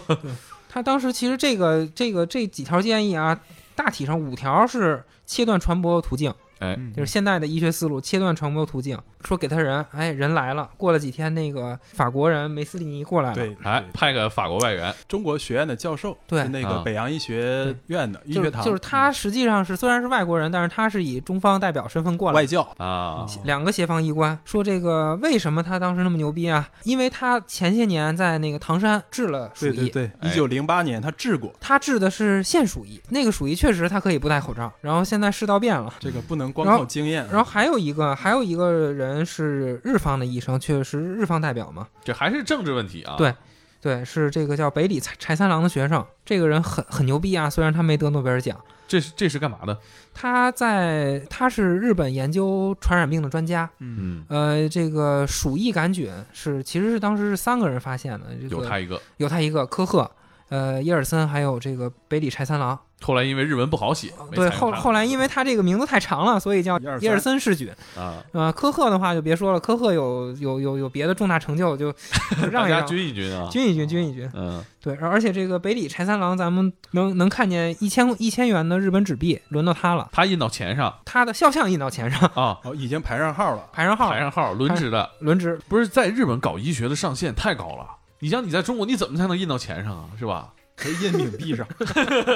[0.73, 3.41] 他当时其实这个这个这几条建议啊，
[3.75, 8.99] 大体上五条是切断传播途径，哎，嗯就是现代的医学思路，切断传播途径。
[9.23, 16.43] 说给他人，哎，人来了，过了几天，那个法国人梅斯利尼过来了，对，哎，派个法国外援，中国学院的教授，对。
[16.49, 16.71] 那啊。
[16.71, 22.37] 个北洋医学院的医学堂，就是他实际上是虽然是外国人，但是他是以中方代表身份过来的。
[22.37, 26.67] 外教，啊，两个协防医官说：“这个为什么他当时那么牛逼啊？
[26.85, 30.31] 因为他前些年在那个唐山治了鼠疫，对对对，哎。
[30.31, 34.73] 一九零八年他治过，他治的是腺鼠疫，那个鼠疫确实他可以不戴口罩。
[34.81, 37.27] 然后现在世道变了，这个不能光靠经验。
[37.31, 43.17] 然后还有一个还有一个人是日方的医生，确实是日方代表嘛，这还是政治问题啊。
[43.17, 43.35] 对
[43.81, 49.79] 对，是这个叫北里柴柴三郎的学生，这个人很很牛逼啊，虽然他没得诺贝尔奖，这是这是干嘛的？
[50.13, 53.71] 他在他是日本研究传染病的专家。
[53.79, 59.01] 嗯，呃，这个鼠疫杆菌是其实是当时是三个人发现的，这个有他一个。
[59.17, 60.11] 有他一个科赫，
[60.51, 62.79] 呃，耶尔森还有这个北里柴三郎。
[63.03, 67.69] 后来因为日文不好写，对，后后来因为他这个名字太长了，所以叫耶尔森氏菌。
[67.97, 71.91] 啊，呃，科赫的话就别说了，科赫有有有有别的重大成就，就
[72.41, 72.87] 就让大家一让。
[72.87, 73.49] 均一均啊。
[73.51, 74.31] 均一均，均一均。
[74.35, 83.65] 嗯，对，而而且这个北里柴三郎，咱们能能看见一千一千元的日本纸币，轮到他了，他印到钱上他的肖像印到钱上，啊，哦，已经排上号了。
[83.73, 85.59] 排上号，排上号轮值的，轮值。
[85.69, 87.87] 不是在日本搞医学的上限太高了。
[88.21, 90.05] 你像你在中国，你怎么才能印到钱上啊？
[90.19, 90.53] 是吧？
[90.81, 91.67] 可以印冥币上，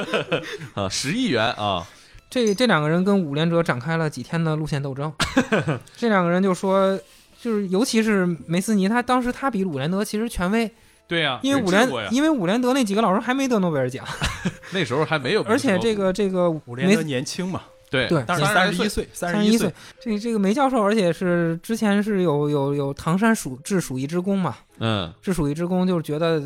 [0.74, 1.86] 啊，十亿元啊，
[2.28, 5.10] 这这两个人跟伍连哲展开了几天的路线斗争。
[5.96, 6.98] 这两个人就说，
[7.40, 10.70] 就是尤其是梅斯尼，他当时他比伍连德其实权威，
[11.08, 14.06] 对呀，因为伍连因为伍连德那几个老师还没得诺贝尔奖，
[14.72, 26.42] 那时候还没有，而且这个这个伍连德年轻嘛，对对当时三十十一岁，三三十一岁岁，，这这个梅教授，而且是之前是有有有唐山蜀治蜀夷之功嘛，嗯，治蜀夷之功就是觉得。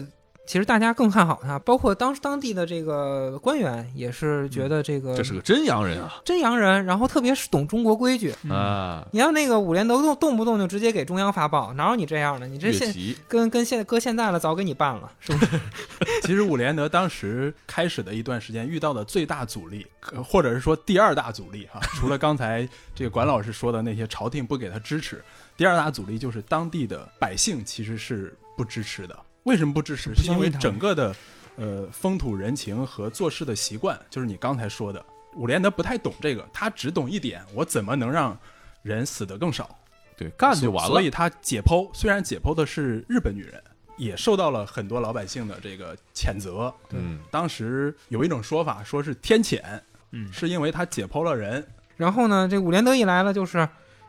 [0.48, 8.34] 其实大家更看好他，包括当当地的这个官员也是觉得这个这是个真洋人啊真洋人，然后特别是懂中国规矩。
[8.44, 9.06] 嗯啊！
[9.12, 12.48] 你像那个伍连德动动不动就直接给中央发报，哪有你这样的？
[12.48, 12.90] 你这现
[13.28, 15.60] 跟跟现搁现在了，早给你办了，是不是？
[16.24, 25.22] 其实伍连德当时开始的一段时间遇到的最大阻力，呃或者是说第二大阻力哈、除了刚才这个管老师说的那些朝廷不给他支持，
[25.58, 29.14] 第二大阻力就是当地的百姓其实是不支持的。
[29.44, 30.14] 为什么不支持？
[30.14, 31.14] 是因为整个的
[31.56, 35.04] 呃风土人情和做事的习惯，就是你刚才说的，
[35.36, 38.38] 伍连德不太懂这个，他只懂一点，我怎么能让
[38.82, 39.78] 人死得更少。
[40.16, 40.90] 对，干就完了。
[40.90, 43.62] 所以他解剖，虽然解剖的是日本女人，
[43.96, 46.74] 也受到了很多老百姓的这个谴责。
[46.90, 49.62] 嗯，当时有一种说法，说是天谴，
[50.10, 51.64] 嗯是因为他解剖了人，
[51.96, 53.68] 然后呢，这伍连德一来了，就是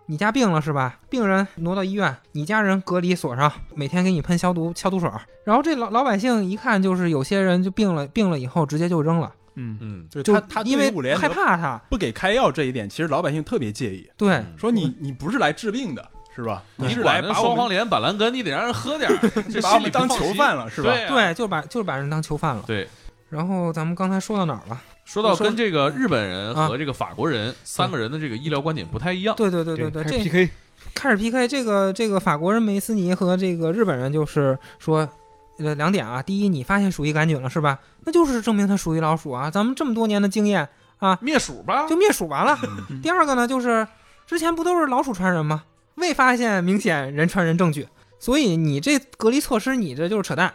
[0.10, 0.98] 你家病了是吧？
[1.08, 5.22] 病人挪到医院，你家人隔离锁上，每天给你喷消毒消毒水儿。
[5.46, 11.80] 然后这老老百姓一看，就是有些人就病了，病了以后直接就扔了，嗯，嗯，就就他他因为害怕他。
[11.92, 16.04] 不给开药这一点，其实老百姓特别介意，对，嗯说你你不是来治病的，
[16.36, 16.64] 是吧？
[16.76, 19.18] 你是管人双黄连板蓝根，你得让人喝点儿，
[19.48, 22.64] 这把我心里们当囚犯了是吧对啊对，就把就是把人当囚犯了。
[22.66, 22.88] 对。
[23.30, 24.82] 然后咱们刚才说到哪儿了？
[25.10, 30.50] 说到跟这个日本人啊和这个法国人三个人的这个医疗观点不太一样，对对对对对，开始这 PK，
[30.94, 35.10] 开始 PK 这个这个法国人梅斯尼和这个日本人就是说，
[35.58, 37.80] 呃两点啊，第一，你发现鼠疫杆菌了是吧？
[38.06, 40.70] 那就是证明它属于老鼠啊，咱们这么多年的经验
[41.00, 42.60] 啊灭鼠吧就灭鼠完了。
[42.90, 43.88] 嗯第二个呢，就是
[44.28, 45.64] 之前不都是老鼠传人吗？
[45.96, 47.88] 未发现明显人传人证据，
[48.20, 50.54] 所以你这隔离措施你这就是扯淡。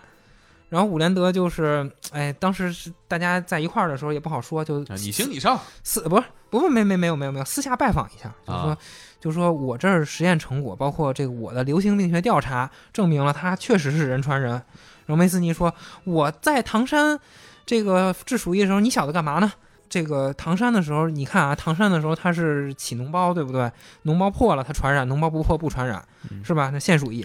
[0.74, 8.78] 然后伍连德就是，哎，当时是大家在一块儿的时候也不好说，就啊你行你上，私不是不不没没没有没有没有私下拜访一下，就是说、啊
[9.20, 14.50] 就是说我这儿实验成果，包括这个我的流行病学调查，证明了他确实是人传人。
[14.50, 17.16] 然后梅斯尼说我在唐山
[17.64, 19.52] 这个治鼠疫的时候，你小子干嘛呢？
[19.88, 23.70] 这个唐山的时候，你看啊，唐山的时候它是起脓包，对不对？
[24.04, 26.70] 脓包破了它传染，脓包不破不传染，嗯是吧？
[26.72, 27.24] 那现鼠疫，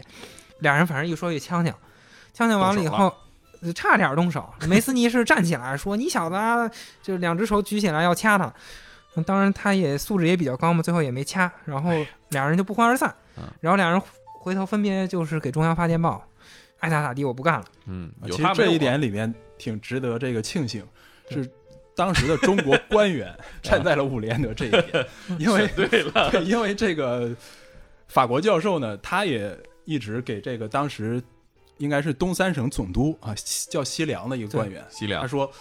[0.60, 1.74] 俩人反正一说一呛呛，
[2.32, 3.14] 呛呛完了以后，呃
[3.76, 4.52] 差点动手。
[4.68, 6.70] 梅斯尼是站起来说：“你小子啊，
[7.02, 8.46] 就两只手举起来要掐他。”
[9.16, 11.92] 嗯当然他也素质也比较高嘛，最后也没掐，然后
[12.30, 13.44] 俩人就不欢而散嗯。
[13.60, 16.26] 然后俩人回头分别就是给中央发电报，
[16.80, 17.66] 爱咋咋地，我不干了。
[17.88, 20.86] 嗯，啊其实这一点里面挺值得这个庆幸，
[21.30, 21.46] 是
[21.96, 25.06] 当时的中国官员 站在了伍连德这一边，
[25.38, 27.36] 因为 对了，因为这个
[28.08, 31.22] 法国教授呢，他也一直给这个当时
[31.80, 33.36] 应该是东三省总督啊，
[33.70, 35.52] 叫西凉的一个官员，西凉他说：“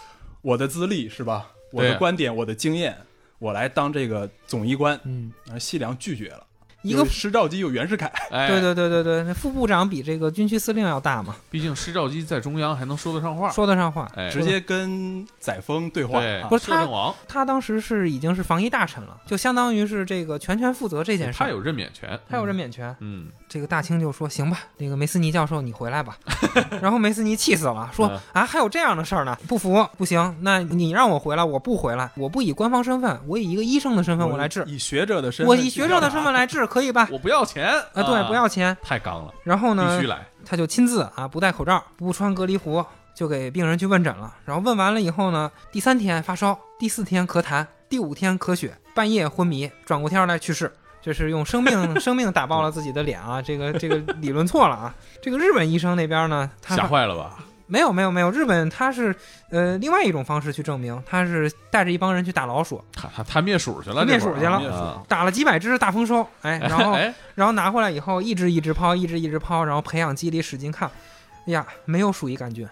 [0.42, 1.50] 我的资历是吧？
[1.72, 2.96] 我的观点，我的经验，
[3.38, 4.98] 我来当这个总医官。
[5.04, 6.46] 嗯，”而西凉拒绝了。
[6.82, 14.08] 一个有施肇基有袁世凯， 哎，对对对对对，那副部长比这个军区司令要大嘛，毕竟施肇基在中央还能说得上话，说得上话。
[14.14, 16.20] 哎，直接跟载沣对话。
[16.20, 21.38] 对，啊不是他摄政王，他当时是已经是防疫大臣了，就相当于是这个全权负责这件事。
[21.38, 22.94] 他有任免权，他有任免权。
[23.00, 26.16] 嗯，这个大清就说：“行吧，那个梅斯尼教授你回来吧。
[26.80, 29.36] ”然后梅斯尼气死了，说嗯：“啊，还有这样的事儿呢？
[29.48, 37.08] 不服不行，那你让我回来，我不回来，我不以官方身份，我以一个医生的身份我来治，以学者的身份，我以学者的身份来治，可以吧？
[37.10, 38.76] 我不要钱啊，对，不要钱。
[38.82, 44.32] 太刚了，然后呢必须，来，他就亲自啊，不戴口罩，不穿隔离服，就给病人去问诊了。
[44.44, 50.72] 然后问完了以后呢，第三天发烧，第四天咳痰，第五天咳血，半夜昏迷，转过天儿来去世。
[51.00, 53.40] 这是用生命 生命打爆了自己的脸啊！
[53.40, 54.94] 这个这个理论错了啊！
[55.22, 57.38] 这个日本医生那边呢，他吓坏了吧？
[57.68, 59.14] 没有没有没有，日本他是
[59.50, 70.90] 呃另外一种方式去证明，他是带着一帮人去打老鼠，他他他灭鼠去了，灭鼠去了打了几百只大丰收，哎，然后哎，然后拿回来以后一只一只抛，一只一只抛，然后培养基里使劲看，
[71.46, 72.66] 哎呀，没有鼠疫杆菌。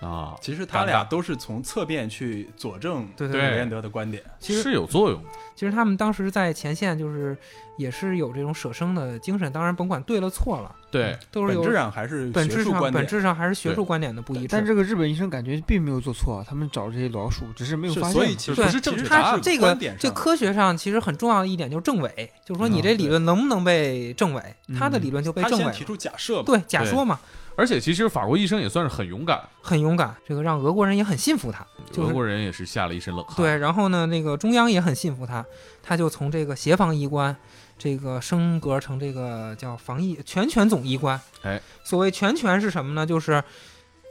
[0.00, 4.22] 啊，其实他俩都是从侧面去佐证对对对连德的观点。
[4.38, 7.36] 其实是有作用的，其实他们当时在前线就是
[7.76, 14.48] 也是有这种舍生的精神，当然甭管对了错了，对，都是有本质上还是本质上学术观点本质上还是学术观点的不一致。
[14.48, 18.12] 但这个日本医生感觉并没有做错，他们找这些老鼠只是没有发现。
[18.12, 25.64] 所以其实对不是正其实确答案是这个这科学上其实很重要的一点就是证伪，就是说你嗯这理论能不能被证伪，嗯他的理论就被证伪。
[25.64, 27.18] 他先提出假设嘛，对，假说嘛，
[27.58, 31.66] 而且其实法国医生也算是很勇敢，很勇敢，这个让俄国人也很信服他。
[31.90, 33.34] 就是俄国人也是吓了一身冷汗。
[33.36, 35.44] 对，然后呢，那个中央也很信服他，
[35.82, 37.36] 他就从这个协防医官，
[37.76, 41.20] 这个升格成这个叫防疫全权总医官。
[41.42, 43.04] 哎，所谓全权是什么呢？
[43.04, 43.42] 就是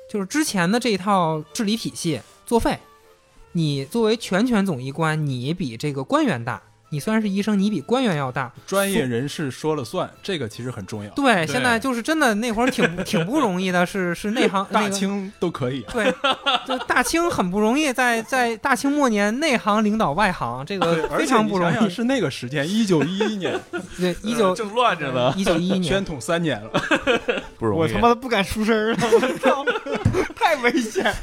[0.10, 2.78] 就是之前的这一套治理体系作废，
[3.54, 6.62] 你作为全权总医官，你比这个官员大。
[6.89, 8.52] 你虽然是医生，你比官员要大。
[8.65, 11.10] 专业人士说了算，这个其实很重要。
[11.12, 16.13] 对，对现在就是真的那会儿挺挺不容易的，是是内行 那个大清都可以，对，
[16.65, 21.73] 就大清很不容易，在在大清末年，内行领导外行，这个而非常不容易。
[21.73, 23.60] 想想是那个时间，一九一一年，
[24.00, 26.69] 对，一九正乱着呢，一九一一年宣，统三年了，
[27.60, 27.82] 不容易。
[27.82, 29.65] 我他妈的不敢出声了，我操，
[30.48, 31.14] 太危险了！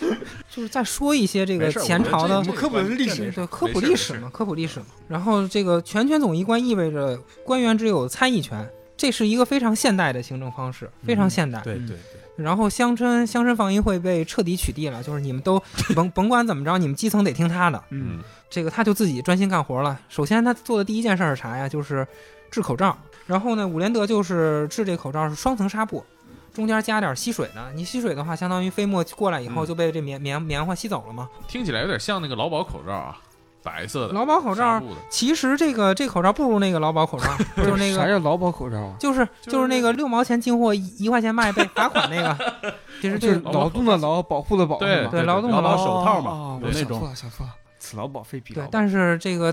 [0.50, 4.86] 就是再说一些这个前朝的科普历史对科普历史嘛，科普历史嘛。
[5.08, 11.60] 然后这个全权总医官意味着官员只有参议权，这是一个非常现代的行政方式，非常现代。
[11.60, 11.96] 嗯对对对，
[12.36, 15.62] 然后乡绅乡绅放映会被彻底取缔了，就是你们都
[15.94, 17.82] 甭 甭管怎么着，你们基层得听他的。
[17.90, 19.98] 嗯，这个他就自己专心干活了。
[20.08, 21.68] 首先他做的第一件事是啥呀？
[21.68, 22.06] 就是
[22.50, 22.96] 制口罩。
[23.26, 26.04] 然后呢，伍连德就是制这口罩是双层纱布，
[26.54, 27.72] 中间加点吸水的。
[27.74, 31.28] 你吸水的话，相当于飞沫过来以后嗯就被这棉棉棉花吸走了嘛。
[31.48, 33.18] 听起来有点像那个劳保口罩啊，
[33.62, 38.94] 白色的劳保口罩布的其实这个这口罩不如那个劳保口罩， 就是那个啥叫劳保口罩啊？
[38.98, 42.36] 就是就是那个六毛钱进货一一块钱卖被罚款那个，
[43.00, 49.52] 其实就是这个劳动的劳，保护的保，对是吗对劳动的劳手套嘛哦有那种错了，想错了，此劳保非彼劳。，对但是这个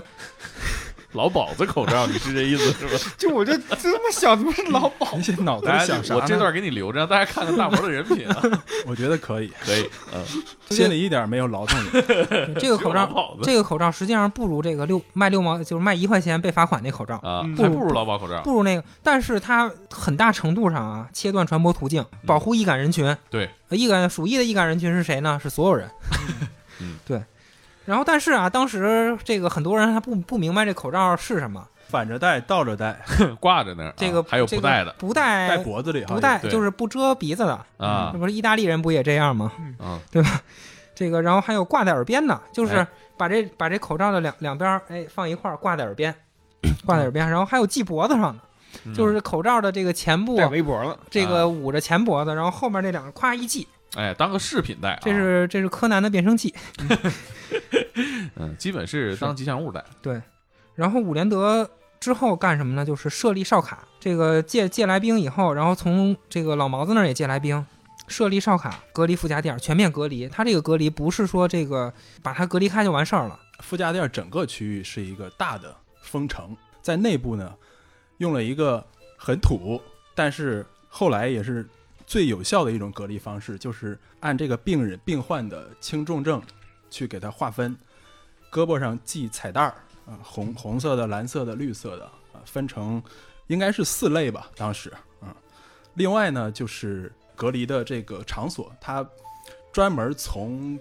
[1.12, 3.04] 劳保子口罩，你是这意思是吧？
[3.18, 5.16] 就我就这么想，怎么是老鸨？
[5.16, 8.42] 你这脑袋想啥我这段给你留着，让大家看看大毛的人品啊。
[8.86, 10.24] 我觉得可以，可以，嗯，
[10.74, 11.88] 心里一点没有劳动力。
[12.58, 17.16] 这个口罩这个口罩实际上不如这个六卖六毛就是卖一块钱被罚款那口罩。
[17.16, 18.40] 啊，不如老鸨口罩。
[18.42, 23.14] 不如那个，但是它很大程度上啊，切断传播途径，保护易感人群。
[23.30, 25.38] 对呃，易感鼠疫的易感人群是谁呢？
[25.42, 25.88] 是所有人。
[26.80, 27.22] 嗯，对。
[27.84, 33.00] 然后，但是啊，当时这个很多人他不不明白这口罩是什么，反着戴，倒着戴，
[33.40, 36.14] 挂在那儿啊，这个还有不戴的不戴戴脖子里哈。
[36.14, 38.10] 不戴就是不遮鼻子的，啊。
[38.12, 39.52] 这，不是意大利人不也这样吗？
[39.78, 40.00] 嗯，
[40.94, 42.86] 这个，然后还有挂在耳边的，就是哎。
[43.14, 46.12] 把这把这口罩的两两边儿哎放一块儿挂在耳边，
[46.84, 48.42] 挂在耳边，然后还有系脖子上的，
[48.84, 48.92] 嗯。
[48.94, 56.54] 就是口罩的这个前部围脖了，这个捂着前脖子，然后后面那两个咵一系，哎，当个饰品戴啊，这是这是柯南的变声器。
[58.36, 59.84] 嗯，基本是当吉祥物戴。
[60.00, 60.20] 对，
[60.74, 61.68] 然后伍连德
[62.00, 62.84] 之后干什么呢？
[62.84, 67.64] 就是设立哨卡，这个借借来兵以后，然后从这个老毛子那儿也借来兵，
[68.08, 70.26] 设立哨卡，隔离附加店，全面隔离。
[70.26, 77.54] 他这个隔离不是说这个把它隔离开就完事儿了，副驾店整个区域是一个大的封城，在内部呢，
[78.16, 78.82] 用了一个
[79.18, 79.80] 很土，
[80.14, 81.68] 但是后来也是
[82.12, 86.42] 最有效的一种隔离方式，就是按这个病人病患的轻重症
[86.90, 87.74] 去给他划分，
[88.50, 93.02] 胳膊上系彩带儿啊，红红色的、蓝色的、绿色的啊，分成
[93.46, 95.34] 应该是四类吧，当时啊。
[95.94, 99.08] 另外呢，就是隔离的这个场所，他
[99.72, 100.78] 专门从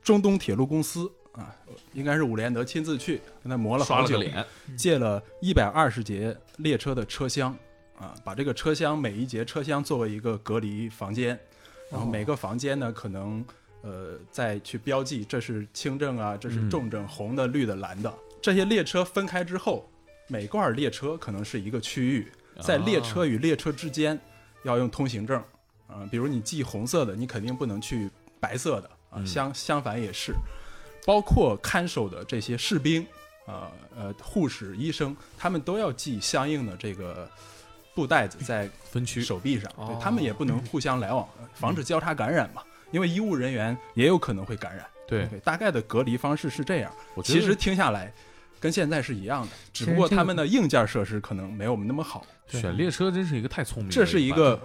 [0.00, 1.52] 中东铁路公司啊，
[1.92, 7.52] 应该是伍连德亲自去跟他磨了好久，刷了个脸，借了一百二十节列车的车厢
[7.98, 11.38] 啊，把这个车厢每一节车厢作为一个隔离房间，
[11.90, 13.44] 然后每个房间呢可能
[13.82, 16.70] 呃再去标记这是轻症啊，这是嗯。
[16.70, 18.12] 重症，红的、绿的、蓝的。
[18.40, 19.90] 这些列车分开之后，
[20.28, 22.30] 每段列车可能是一个区域，
[22.62, 24.18] 在列车与列车之间
[24.62, 25.42] 要用通行证
[25.88, 29.26] 啊、比如你系红色的，你肯定不能去白色的啊，嗯。
[29.26, 30.34] 相相反也是，
[31.04, 33.04] 包括看守的这些士兵
[33.46, 37.28] 啊呃护士、医生，他们都要记相应的这个
[37.98, 42.62] 布袋子在分区手臂上，对哦他们也不能互相来往，防止交叉感染嘛。
[42.92, 44.86] 因为医务人员也有可能会感染。
[45.04, 46.92] 对，对，大概的隔离方式是这样。
[47.24, 48.12] 其实听下来，
[48.60, 52.24] 跟现在是一样的，只不过他们的硬件设施可能没有我们那么好。
[52.46, 54.60] 选列车真是一个太聪明这是一个，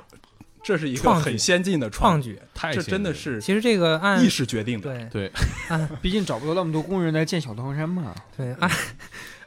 [0.63, 2.73] 这是一个很先进的创举，举。
[2.75, 5.09] 这真的是其实这个按意识决定的。
[5.09, 8.13] 对对毕竟找不到那么多工人来建小汤山嘛。
[8.37, 8.69] 对按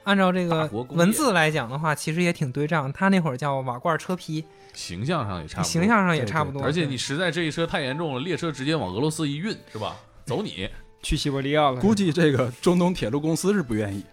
[0.06, 2.92] 按照这个文字来讲的话，其实也挺对仗。
[2.92, 6.62] 他那会儿叫瓦罐车皮，形象上也差不多，形象上也差不多。
[6.62, 9.96] 而且你实在这一车太严重了，列车直接往俄罗斯一运，是吧？
[10.24, 10.70] 走你，
[11.02, 14.04] 去西伯利亚了，估计这个中东铁路公司是不愿意。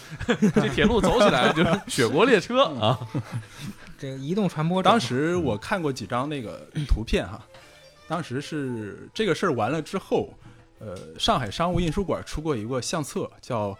[0.54, 2.98] 这铁路走起来就是雪国列车啊！
[3.98, 7.38] 这个移动传播当时我看过几张那个图片哈，
[8.08, 10.32] 当时是这个事儿完了之后，
[10.78, 13.76] 呃，上海商务印书馆出过一个相册，叫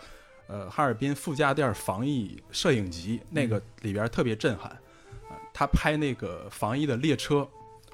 [0.53, 4.71] 呃哈尔滨傅家店防疫摄影集，那个里边特别震撼。
[4.71, 7.49] 啊，他拍那个防疫的列车，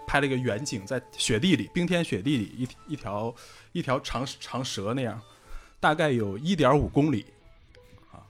[0.09, 3.33] 拍了一个远景，在雪地里，冰天雪地里一一条
[3.71, 5.23] 一条长长蛇那样，
[5.79, 7.27] 大概有一点五公里，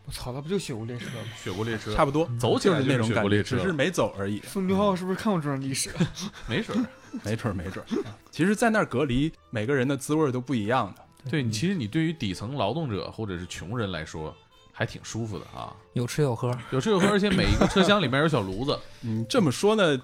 [0.04, 1.24] 我操，那不就雪国列车吗？
[1.42, 4.42] 雪国列车差不多，走起来就是那种感觉，只，是没走而已。
[4.46, 5.88] 宋明浩是不是看过这段历史？
[6.46, 6.84] 没准儿
[7.24, 7.82] 没准儿，没准
[8.30, 11.07] 其实，在那儿隔离，每个人的滋味都不一样的。
[11.28, 14.34] 对你，其实你对于底层劳动者或者是穷人来说，
[14.72, 16.56] 还挺舒服的啊，有吃有喝。
[16.70, 18.78] 有吃有喝，而且每一个车厢里面有小炉子。
[19.02, 20.00] 嗯，这么说呢，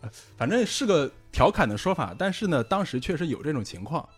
[0.00, 4.08] 呃反正是个调侃的说法，但是呢，当时确实有这种情况。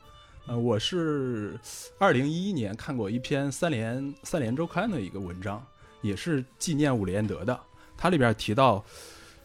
[0.47, 1.59] 呃，我是
[1.99, 5.65] 二零一一年看过一篇三联三联周刊的一个文章，
[6.03, 7.59] 也是纪念伍连德的。
[7.97, 8.85] 它里边提到，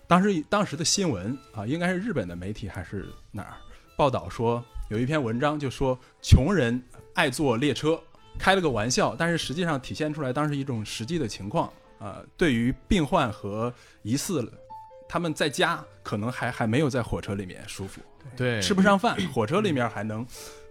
[0.08, 3.54] 当时当时的新闻啊，应该是日本的媒体还是哪儿
[3.98, 6.82] 报道说，有一篇文章就说穷人
[7.16, 8.00] 爱坐列车，
[8.38, 11.72] 开了个玩笑，但是实际上体现出来当时一种实际的情况。
[11.98, 14.48] 呃，对于病患和疑似
[15.08, 18.02] 他们在家可能还还没有在火车里面舒服，
[18.36, 20.26] 对，吃不上饭，火车里面还能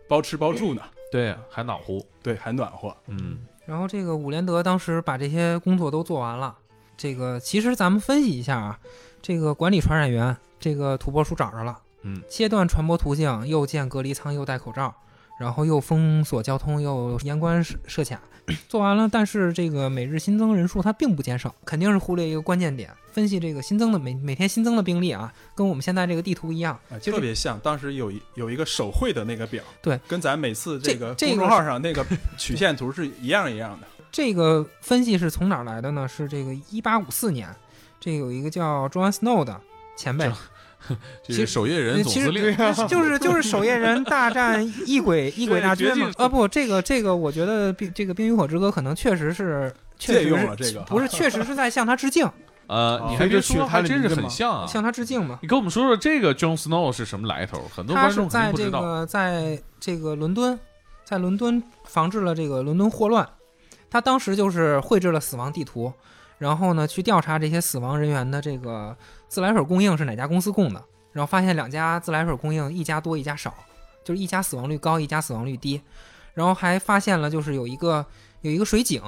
[0.07, 2.05] 包吃包住呢，对，还暖和。
[2.22, 2.95] 对，还暖和。
[3.07, 6.57] 嗯，然后这个伍连德当时把这些工作都做完了。
[6.97, 8.78] 这个其实咱们分析一下啊，
[9.22, 14.95] 这个管理传染源，这个土拨鼠找着了，嗯，切断传播途径，又建隔离舱，又戴口罩，
[15.39, 18.20] 然后又封锁交通，又严关设设卡，
[18.68, 19.09] 做完了。
[19.11, 22.91] 但是这个每日新增人数它并不减少，肯定是忽略一个关键点。
[23.12, 32.05] 分析这个新增的每每天新增的病例啊，跟我们现在这个地图一样，啊，就是特别像当时有一有一个手绘的那个表，对，跟咱每次这个这个公众号上那个
[32.37, 33.87] 曲线图是一样一样的。
[34.11, 36.07] 这个分析是从哪儿来的呢？
[36.07, 37.49] 是这个一八五四年，
[38.01, 39.61] 这有一个叫 John Snow 的
[39.97, 40.30] 前辈，
[41.22, 42.57] 这是守夜人总其实司令。
[42.89, 45.97] 就是就是守夜人大战异鬼 异鬼大军。
[45.97, 52.24] 嘛啊不，这个这个，我觉得冰这个《冰与火之歌》可能确实是确借实是用了这个不是确实是在向他致敬，
[52.66, 54.66] 呃，哦你还别说，还真是很像啊。
[54.66, 55.39] 向他致敬嘛。
[55.43, 57.62] 你跟我们说说这个 Jon Snow 是什么来头？
[57.74, 58.80] 很多他观众在这定不知道。
[58.82, 60.59] 个在这个伦敦，
[61.05, 63.28] 在伦敦防治了这个伦敦霍乱。
[63.91, 65.93] 他当时就是绘制了死亡地图，
[66.39, 68.97] 然后呢去调查这些死亡人员的这个
[69.35, 70.80] 自来水供应是哪家公司供的，
[71.11, 73.53] 然后发现两家自来水供应一家多一家少，
[74.05, 75.80] 就是一家死亡率高，一家死亡率低。
[76.35, 78.07] 然后还发现了就是有一个
[78.43, 79.03] 有一个水井，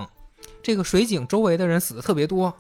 [0.64, 2.52] 这个水井周围的人死的特别多。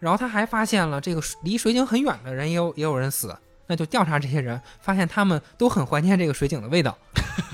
[0.00, 3.34] 然后他还发现了这个离水井很远的人也有也有人死，
[3.68, 6.94] 那就调查这些人，发现他们都很怀念这个水井的味道，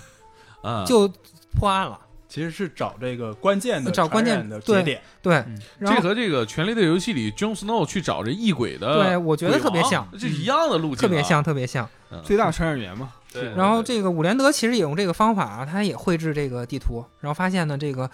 [0.65, 1.09] 嗯，就
[1.57, 1.97] 破案了。
[2.31, 5.03] 其实是找这个关键的找关键的对节点。
[5.21, 11.89] 对，嗯然后这和这个《权力的游戏》里 Jon Snow 去找这异鬼的，对我觉得特别像，这一样的路径啊，特别像，特别像。
[12.11, 12.23] 嗯。
[12.25, 13.13] 最大传染源嘛。
[13.33, 18.11] 对然后这个伍连德其实也用这个方法啊，他也绘制这个地图，然后发现呢，这个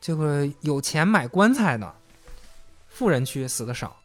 [0.00, 1.92] 这个有钱买棺材的
[2.88, 3.96] 富人区死的少，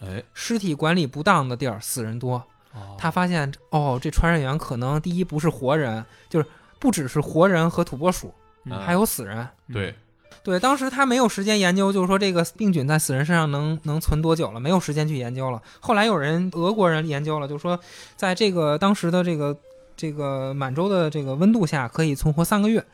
[0.00, 2.36] 哎，尸体管理不当的地儿死人多。
[2.72, 6.46] 哦他发现哦，这传染源可能第一不是活人，就是
[6.78, 8.32] 不只是活人和土拨鼠，
[8.64, 9.48] 嗯还有死人。
[9.72, 9.94] 对，
[10.42, 15.62] 对，当时他没有时间研究，就是说这个病菌在死人身上能能存多久了，没有时间去研究了。
[15.80, 17.78] 后来有人俄国人研究了，就是说
[18.16, 19.56] 在这个当时的这个
[19.96, 22.84] 这个满洲的这个温度下，可以存活三个月，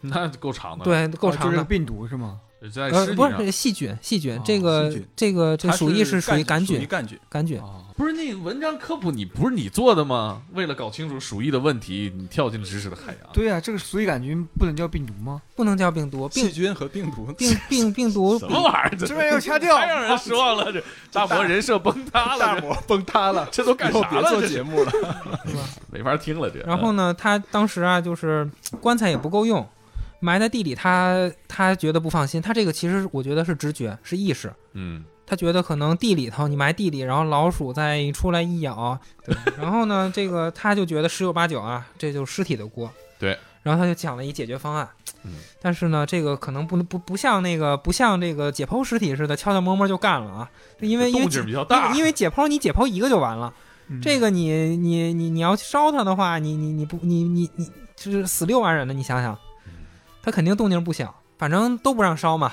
[0.00, 1.64] 那够长的。，对，够长的哦就是这个。
[1.64, 2.40] 病毒是吗？
[2.72, 7.18] 在呃，不尸体上是细菌，细菌，哦这个这个这鼠疫是属于杆杆菌，属于杆菌。
[7.28, 7.60] 杆菌。
[7.60, 10.40] 哦不是那个文章科普，你不是你做的吗？
[10.52, 13.32] 为了搞清楚鼠疫的问题，你跳进了知识的海洋。
[13.32, 15.42] 对啊、这个鼠疫杆菌不能叫病毒吗？
[15.56, 18.90] 不能叫病毒，病细菌和病毒，病病病毒什么玩意儿？
[18.96, 20.72] 这这边又掐掉太让人失望了！
[20.72, 20.80] 这
[21.10, 24.30] 大伯人设崩塌了，大魔崩塌了， 这都干啥了？
[24.30, 24.92] 做节目了。
[25.90, 26.60] 没法听了，这。
[26.60, 28.48] 然后呢，他当时啊，就是
[28.80, 29.68] 棺材也不够用，
[30.20, 32.40] 埋在地里他，他觉得不放心。
[32.40, 34.52] 他这个其实我觉得是直觉，是意识。
[34.72, 42.90] 嗯，他觉得可能地里头你埋地里，然后老鼠再出来一咬，对，然后呢，这个他就觉得十有八九啊，这就是尸体的锅。
[43.18, 44.88] 对，然后他就讲了一解决方案。
[45.24, 50.50] 嗯，但是呢，这个可能不能不不像那个不像这个解剖尸体似的悄悄摸摸就干了啊，
[50.80, 53.52] 因为因为动静比较大因为因为解剖你解剖一个就完了。
[53.90, 57.66] 嗯这个你你你你要烧它的话，你你你不你你你
[57.96, 59.36] 就是死六万人的，你想想，
[60.22, 62.52] 他肯定动静不小，反正都不让烧嘛，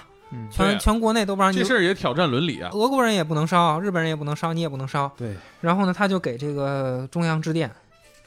[0.52, 1.64] 全全国内都不让你这。
[1.64, 2.70] 事儿也挑战伦理啊。
[2.74, 5.12] 俄国人也不能烧，日本人也不能烧，你也不能烧。
[5.18, 7.72] 对，然后呢，他就给这个中央致电，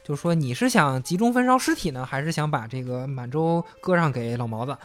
[0.04, 4.76] 就说你是想集中焚烧尸体呢，还是想把这个满洲割让给老毛子？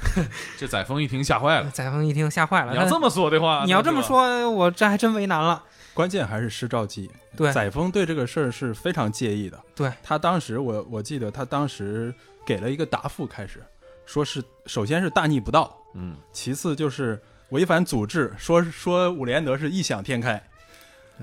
[0.58, 1.70] 这载沣一听吓坏了。
[1.72, 5.62] 载沣一听吓坏了，你要这么说的话，你要这么，说，我这还真为难了。
[5.94, 7.10] 关键还是施肇基。
[7.36, 9.58] 对载沣对这个事儿是非常介意的。
[9.74, 13.62] 对他当时我我记得他当时给了一个答复，开始
[14.06, 20.42] 说是首先是大逆不道，嗯，其次就是违反祖制，说说伍连德是异想天开，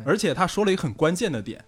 [0.05, 1.63] 而且他说了一个很关键的点，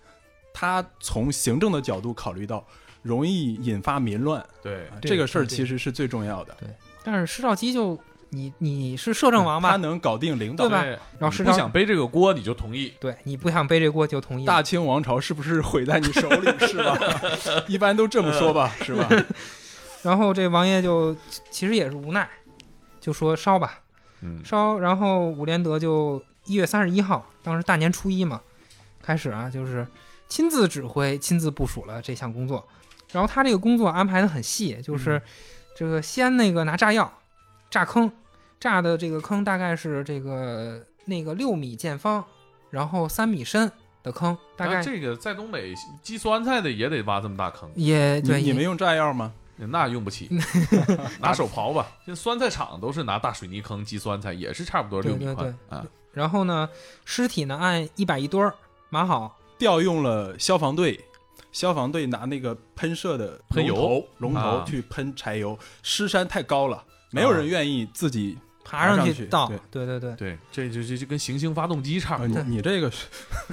[0.53, 2.65] 他从行政的角度考虑到
[3.01, 6.55] 容易引发民乱，对啊这个事儿其实是最重要的。
[6.59, 6.69] 对
[7.03, 7.99] 但是施肇基就
[8.29, 9.71] 你你是摄政王吧？
[9.71, 12.93] 他能搞定领导对吧你然后施肇不想背这个锅，你就同意。
[12.99, 14.45] 对你不想背这锅就同意。
[14.45, 16.47] 大清王朝是不是毁在你手里？
[16.67, 16.97] 是吧？
[17.67, 19.09] 一般都这么说吧，是吧？
[20.03, 21.15] 然后这王爷就
[21.49, 22.27] 其实也是无奈，
[22.99, 23.81] 就说烧吧，
[24.21, 24.79] 嗯，烧。
[24.79, 28.41] 然后伍连德就一月三十一号，当时大年初一嘛，
[29.01, 29.85] 开始啊，就是
[30.27, 32.67] 亲自指挥、亲自部署了这项工作。
[33.11, 35.21] 然后他这个工作安排的很细，就是
[35.75, 37.11] 这个先那个拿炸药
[37.69, 38.09] 炸坑，
[38.59, 42.23] 炸的这个坑大概是这个那个六米见方，
[42.69, 43.69] 然后三米深
[44.01, 49.33] 的坑，大概啊这个在东北鸡酸菜的也得挖这么大坑，也对你你们用炸药吗？
[49.67, 50.29] 那用不起，
[51.19, 51.87] 拿手刨吧。
[52.05, 55.85] 现在酸菜厂都是拿大水泥坑积酸菜，也是差不多对六米宽啊。
[56.13, 56.69] 然后呢，
[57.05, 58.53] 尸体呢按一百一堆儿
[58.89, 60.99] 码好，调用了消防队，
[61.51, 68.37] 消防队拿那个喷射的喷油龙头龙头啊去喷柴油，尸山太高了，没有人愿意自己。
[68.71, 70.15] 爬上去去倒，对对对对。
[70.15, 72.41] 对，这就就就跟行星发动机差不呃多。
[72.43, 73.05] 你你这个是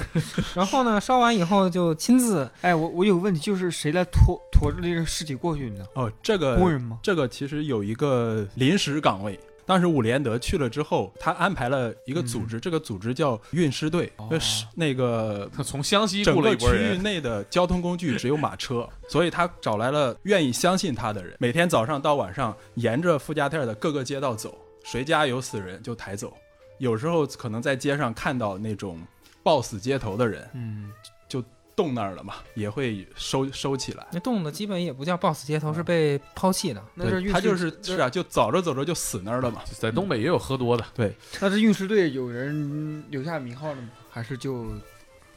[0.55, 5.85] 然后呢，烧完以后就亲自哎，我我有个问题，就是谁来拖驮着这个尸体过去呢？
[5.95, 7.01] 哦，这个工人吗？
[7.03, 9.39] 这个其实有一个临时岗位。
[9.66, 14.11] 当时伍连德去了之后，他安排了一个组织，这个组织叫运尸队。
[14.16, 24.57] 哦那是那个他从湘西整个区域内的交通工具只有马车，所以他找来了愿意相信他的人，每天早上到晚上沿着傅家店的各个街道走，
[24.91, 26.34] 谁家有死人就抬走。
[26.78, 28.99] 有时候可能在街上看到那种
[29.43, 30.91] 暴死街头的人嗯，
[31.28, 31.45] 就
[31.76, 34.07] 冻那儿了嘛，也会收收起来。
[34.11, 36.82] 那冻的基本也不叫 BOSS 街头，是被抛弃的。
[36.95, 39.61] 那这运尸对他就是是啊，就走着走着就死那儿了嘛。
[39.78, 43.91] 在东北也有喝多的，对那这运尸队有人留下名号了吗？
[44.09, 44.68] 还是就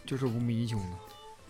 [0.05, 0.97] 就是无名英雄呢？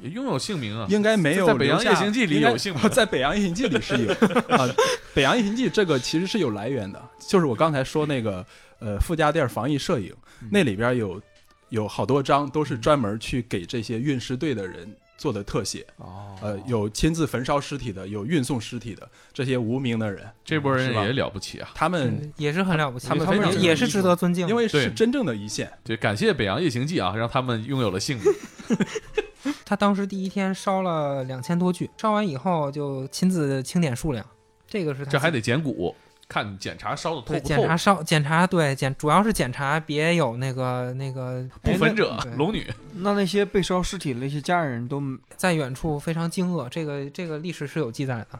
[0.01, 0.87] 也拥有姓名啊。
[0.89, 4.11] 应该没有在北洋夜行记里有姓名在北洋夜行记里是有
[4.55, 4.67] 啊。
[5.13, 8.45] 北洋夜行记这个其实是有来源的，就是我刚才说那个
[8.79, 11.21] 呃傅家店防疫摄影，嗯那里边有
[11.69, 21.69] 有好多张都是专门去给这些运尸队的人做的特写，哦呃，有亲自焚烧尸体的，有运送尸体的这些无名的人，这波人也了不起啊！
[21.75, 24.49] 他们嗯也是很了不起，他们他们也也是值得尊敬的。
[24.49, 28.25] 因为是真正的一线，对，感谢北洋夜行记啊，让他们拥有了姓名。
[29.65, 34.25] 他当时第一天烧了两千多具，烧完以后就亲自清点数量，
[34.67, 35.95] 这个是他这还得捡骨，
[36.27, 37.55] 看检查烧的透对不透。
[37.55, 45.01] 检查烧检查对检主要是检查别有那个那个不焚者龙女，那那些被烧尸体的那些家人都，
[45.35, 48.39] 在远处非常惊愕，这个这个历史是有记载的。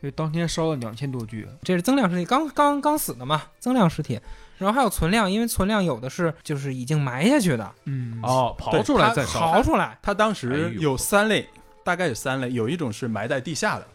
[0.00, 4.20] 对，当天烧了两千多具，这是增量尸体，刚刚刚死的嘛，增量尸体，
[4.58, 9.52] 然后还有存量，因为存量有的是就是已经埋下去的，嗯，哦，刨出来再烧。
[9.52, 11.48] 刨出来，他当时有三类，
[11.84, 13.86] 大概有三类，有一种是埋在地下的，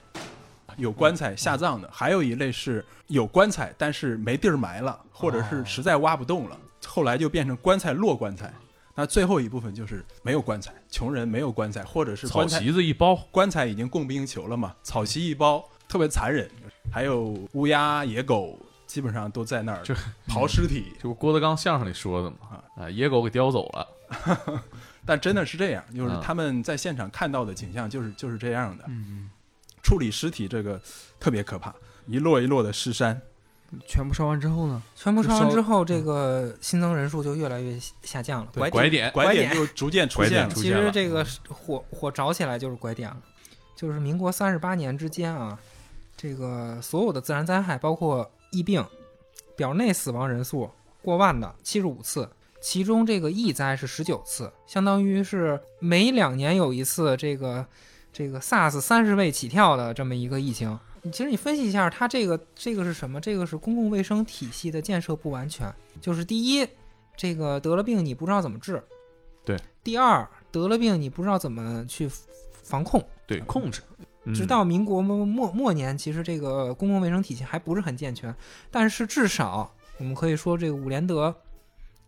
[0.78, 6.57] 有棺材下葬的，还有一类是有棺材但是没地儿埋了，或者是实在挖不动了，
[6.88, 8.51] 后来就变成棺材落棺材。
[8.95, 16.49] 那最后一部分就是没有棺材，穷人没有棺材，或者是草席子一包，棺材已经供不应求了嘛，草席一包，特别残忍。
[16.91, 18.59] 还有乌鸦、野狗，
[18.94, 19.91] 基本上都在那儿就
[20.30, 20.94] 刨尸体。
[21.02, 22.38] 就郭德纲相声里说的嘛，
[22.78, 23.88] 啊，野狗给叼走了。
[25.04, 28.84] 但真的是这样，就是嗯他们在现场看到的景象就是就是这样的。
[28.88, 29.32] 嗯，
[29.82, 30.80] 处理尸体这个
[31.20, 31.74] 特别可怕，
[32.06, 33.20] 一摞一摞的尸山。
[33.88, 34.80] 全部烧完之后呢？
[34.96, 40.54] 全部烧完之后，这个新增人数就越来越下降了，拐拐点，拐点点就逐渐出拐现了。
[40.54, 43.18] 其实这个火火着起来就是拐点了，
[43.76, 45.58] 就是民国三十八年之间啊，
[46.16, 48.86] 这个所有的自然灾害，包括疫病，
[49.58, 50.70] 表内死亡人数
[51.01, 52.30] 过万的七十五次，
[52.62, 57.66] 其中这个疫灾是十九次，相当于是每两年有一次这个
[58.14, 60.80] 这个 SARS 三十位起跳的这么一个疫情。
[61.12, 63.20] 其实你分析一下，它这个这个是什么？
[63.20, 65.70] 这个是公共卫生体系的建设不完全。
[65.99, 66.66] 就是第一，
[67.18, 68.78] 这个得了病你不知道怎么治；
[69.43, 69.60] 对。
[69.84, 72.10] 第二，得了病你不知道怎么去
[72.62, 73.06] 防控。
[73.28, 73.82] 对，控制。
[74.26, 78.34] 嗯直到民国末末末年，其实这个公共卫生体系还不是很健全，
[78.71, 81.36] 但是至少我们可以说，这个伍连德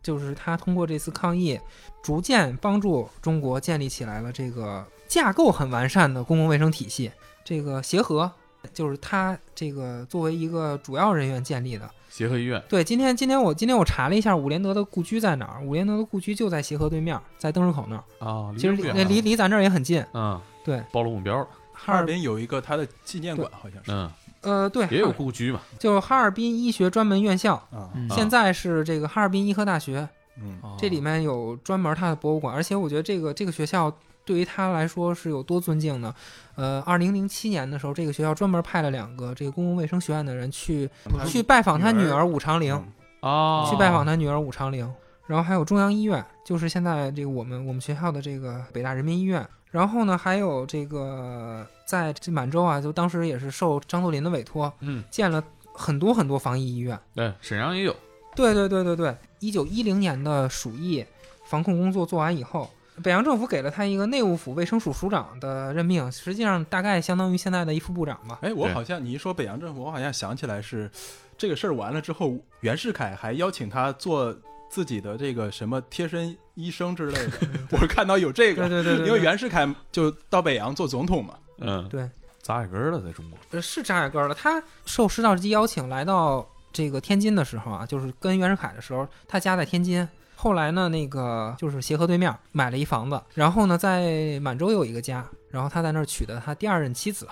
[0.01, 1.59] 就是他通过这次抗疫，
[2.01, 7.11] 逐渐帮助中国建立起来了这个架构很完善的公共卫生体系。
[7.43, 8.31] 这个协和
[8.73, 11.89] 就是他这个作为一个主要人员建立的。
[12.09, 20.01] 协和医院对，今天今天我今天我查了一下伍连德的故居在哪儿，伍连德的故居就在协和对面，在灯市口那儿，啊，其实离离离离咱这儿也很近。
[20.13, 21.47] 嗯，对，暴露目标了。
[21.75, 24.11] 哈尔滨有一个他的纪念馆，好像是嗯，
[24.41, 25.59] 呃，对，也有故居嘛。
[25.77, 30.07] 就哈尔滨医学专门院校，啊，嗯现在是这个哈尔滨医科大学，
[30.41, 33.91] 嗯，哦这里面有专门它的博物馆，而且我觉得这个这个学校
[34.23, 36.13] 对于他来说是有多尊敬呢？
[36.55, 40.89] 呃，二零零七年的时候，这个学校专门派了两个这个公共卫生学院的人去
[41.25, 42.73] 去拜访他女女儿儿武长陵，
[43.21, 44.91] 嗯啊，去拜访他女儿武长玲。
[45.27, 49.43] 然后还有中央医院，就是现在这个我们我们学校的这个北大人民医院。
[49.75, 56.97] 然后呢，还有这个在这满洲啊，就当时也是受张作霖的委托，嗯，建了很多很多防疫医院。
[57.13, 57.93] 对，沈阳也有，
[58.33, 61.05] 对对对对对，一九一零年的鼠疫
[61.43, 62.69] 防控工作做完以后，
[63.03, 68.39] 北洋政府给了他一个内务府卫生署署长的任命，实际上大概相当于现在的一副部长吧。
[68.43, 70.89] 哎，我好像你一说北洋政府，我好像想起来是
[71.37, 74.33] 这个事儿完了之后，袁世凯还邀请他做
[74.69, 77.31] 自己的这个什么贴身医生之类的。
[77.71, 81.35] 我看到有这个，对对对对，因为袁世凯就到北洋做总统嘛。
[81.59, 82.09] 嗯，对
[82.41, 84.35] 扎眼根儿了，在中国，呃是扎眼根儿了。
[84.35, 90.07] 他受施肇基邀请来到这个天津的时候啊，就是跟袁世凯的时候，他家在天津。
[90.37, 97.25] 后来呢，那个就是协和对面买了一房子，然后呢，在满洲有一个家，然后他在那儿娶的他第二任妻子。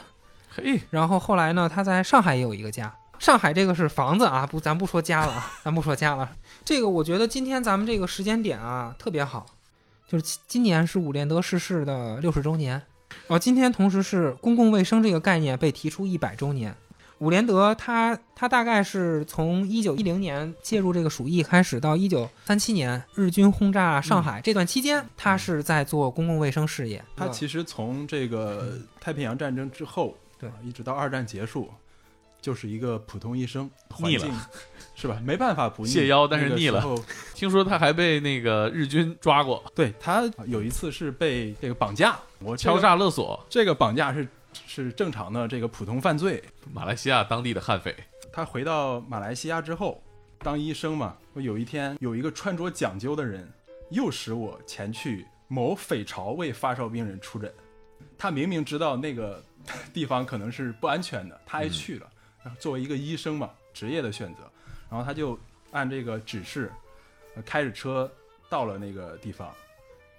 [0.49, 2.95] 嘿，然后后来呢，他在上海也有一个家。
[3.23, 6.29] 上海这个是房子啊，不，咱不说家了啊，咱不说家了。
[6.65, 9.45] 这个我觉得今天咱们这个时间点啊特别好，
[10.05, 12.81] 就是今今年是伍连德逝世的六十周年，
[13.27, 16.75] 哦，今天同时是公共卫生这个概念被提出一百周年。
[17.19, 27.01] 伍连德他他大概是从一九一零年介入这个鼠疫开始，到一九三七年日军轰炸上海、这段期间，他是在做公共卫生事业。
[27.15, 31.69] 他其实从这个太平洋战争之后，对啊，一直到二战结束，
[32.43, 34.39] 就是一个普通医生，环腻了境
[34.93, 35.17] 是吧？
[35.23, 36.83] 没办法不腻谢腰但是腻了
[37.33, 44.27] 听说他还被那个日军抓过，对他有一次是被这个绑架，我敲诈勒索，这个绑架是
[44.67, 46.43] 是正常的这个普通犯罪。
[46.73, 47.95] 马来西亚当地的悍匪，
[48.33, 50.03] 他回到马来西亚之后，
[50.39, 53.49] 当医生嘛，我有一天有一个穿着讲究的人，
[53.89, 57.49] 诱使我前去某匪巢为发烧病人出诊。
[58.17, 59.41] 他明明知道那个
[59.93, 62.09] 地方可能是不安全的，他还去了。
[62.59, 64.41] 作为一个医生嘛，职业的选择，
[64.89, 65.37] 然后他就
[65.71, 66.71] 按这个指示，
[67.45, 68.11] 开着车
[68.49, 69.53] 到了那个地方。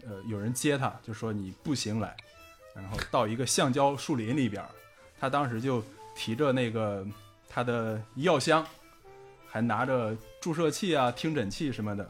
[0.07, 2.15] 呃，有人接他，就说你步行来，
[2.75, 4.63] 然后到一个橡胶树林里边，
[5.19, 5.83] 他当时就
[6.15, 7.07] 提着那个
[7.49, 8.67] 他的医药箱，
[9.49, 12.07] 还拿着注射器啊、听诊器什么的，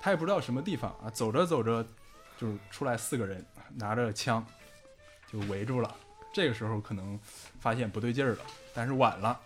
[0.00, 1.10] 他也不知道什么地方啊。
[1.10, 1.86] 走着走着，
[2.38, 3.44] 就出来四个人
[3.74, 4.42] 拿着枪，
[5.30, 5.94] 就围住了。
[6.32, 7.20] 这个时候可能
[7.64, 8.38] 发现不对劲儿了，
[8.74, 9.40] 但是晚了，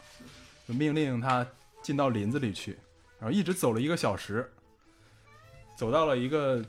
[0.66, 1.46] 就命令他
[1.80, 2.76] 进到林子里去，
[3.20, 4.50] 然后一直走了一个小时，
[5.76, 6.60] 走到了一个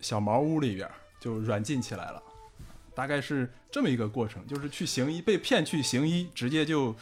[0.00, 0.86] 小茅屋里边，
[1.18, 2.22] 就软禁起来了。
[2.94, 6.94] 大概是这么一个过程，就是去行医，被骗去行医，直接就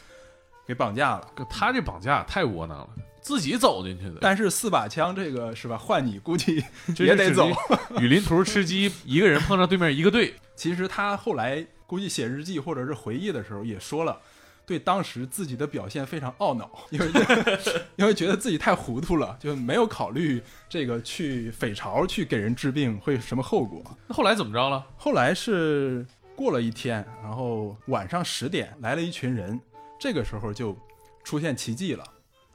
[0.64, 1.28] 给绑架了。
[1.50, 5.76] 他这绑架太窝囊了，自己走进去的，但是四把枪这个是吧？
[5.76, 6.64] 换你估计
[7.00, 7.50] 也得走。
[7.98, 14.18] 雨林图吃鸡，一个人碰上对面一个队，其实他后来估计写日记或者是回忆的时候也说了，
[14.64, 17.06] 对当时自己的表现非常懊恼，因为
[17.96, 23.84] 因为觉得自己太糊涂了，就没有考虑这个去匪巢去给人治病会什么后果。
[24.08, 24.86] 那后来怎么着了？
[24.96, 29.60] 后来是过了一天，然后晚上十点来了一群人，
[30.00, 30.74] 这个时候就
[31.22, 32.02] 出现奇迹了。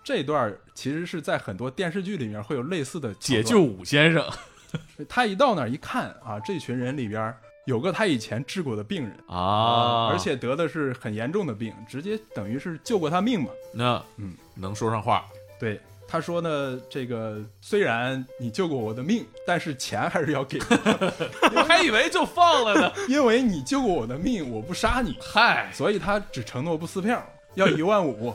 [0.03, 4.27] 这段儿其实是在很多电视剧里面会有类似的解救武先生
[5.07, 13.49] 他一到那儿一看啊，这群人里边儿有个他以前治过的病人啊，而且得的是很严重的病，直接等于是救过他命嘛。
[13.71, 14.33] 那嗯。
[14.59, 15.23] 能说上话，
[15.59, 20.57] 对，他说呢，这个虽然你救过我的命，但是钱还是要给。
[20.57, 21.13] 的，
[21.55, 22.91] 我还以为就放了呢。
[23.07, 28.33] 因为你救过我的命，我不杀你，嗨，所以他只承诺不撕票，要一万五，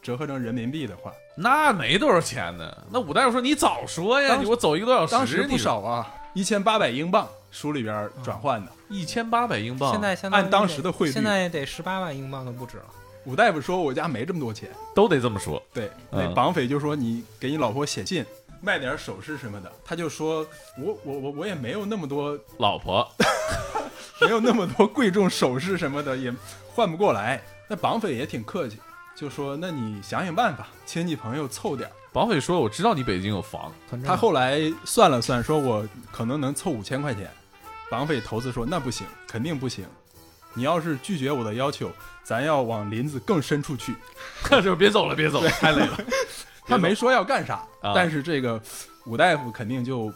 [0.00, 2.72] 折合成人民币的话，那没多少钱呢。
[2.92, 8.70] 那武大夫说你早说呀，我走一个多小时，当时不你少啊，一千八百英镑，书里边转换的。
[8.90, 12.84] 一千八百英镑，现在相当于按当时的汇率现在得十八万英镑都不止了。
[13.24, 15.60] 武大夫说我家没这么多钱，都得这么说。
[15.72, 18.24] 对，嗯那绑匪就说你给你老婆写信，
[18.60, 20.46] 卖点首饰什么的，他就说
[20.78, 23.10] 我我我我也没有那么多老婆，
[24.20, 26.32] 没有那么多贵重首饰什么的，也
[26.68, 27.42] 换不过来。
[27.68, 28.78] 那绑匪也挺客气，
[29.16, 31.92] 就说那你想想办法，亲戚朋友凑点儿。
[32.12, 33.72] 绑匪说我知道你北京有房，
[34.04, 37.28] 他后来算了算，说我可能能凑五千块钱。
[37.90, 39.86] 绑匪头子说那不行，肯定不行。
[40.54, 41.90] 你要是拒绝我的要求，
[42.24, 43.94] 咱要往林子更深处去。
[44.62, 45.98] 就别走了，别走了，太累了。
[46.66, 48.60] 他没说要干啥，啊但是这个
[49.04, 50.12] 武大夫肯定就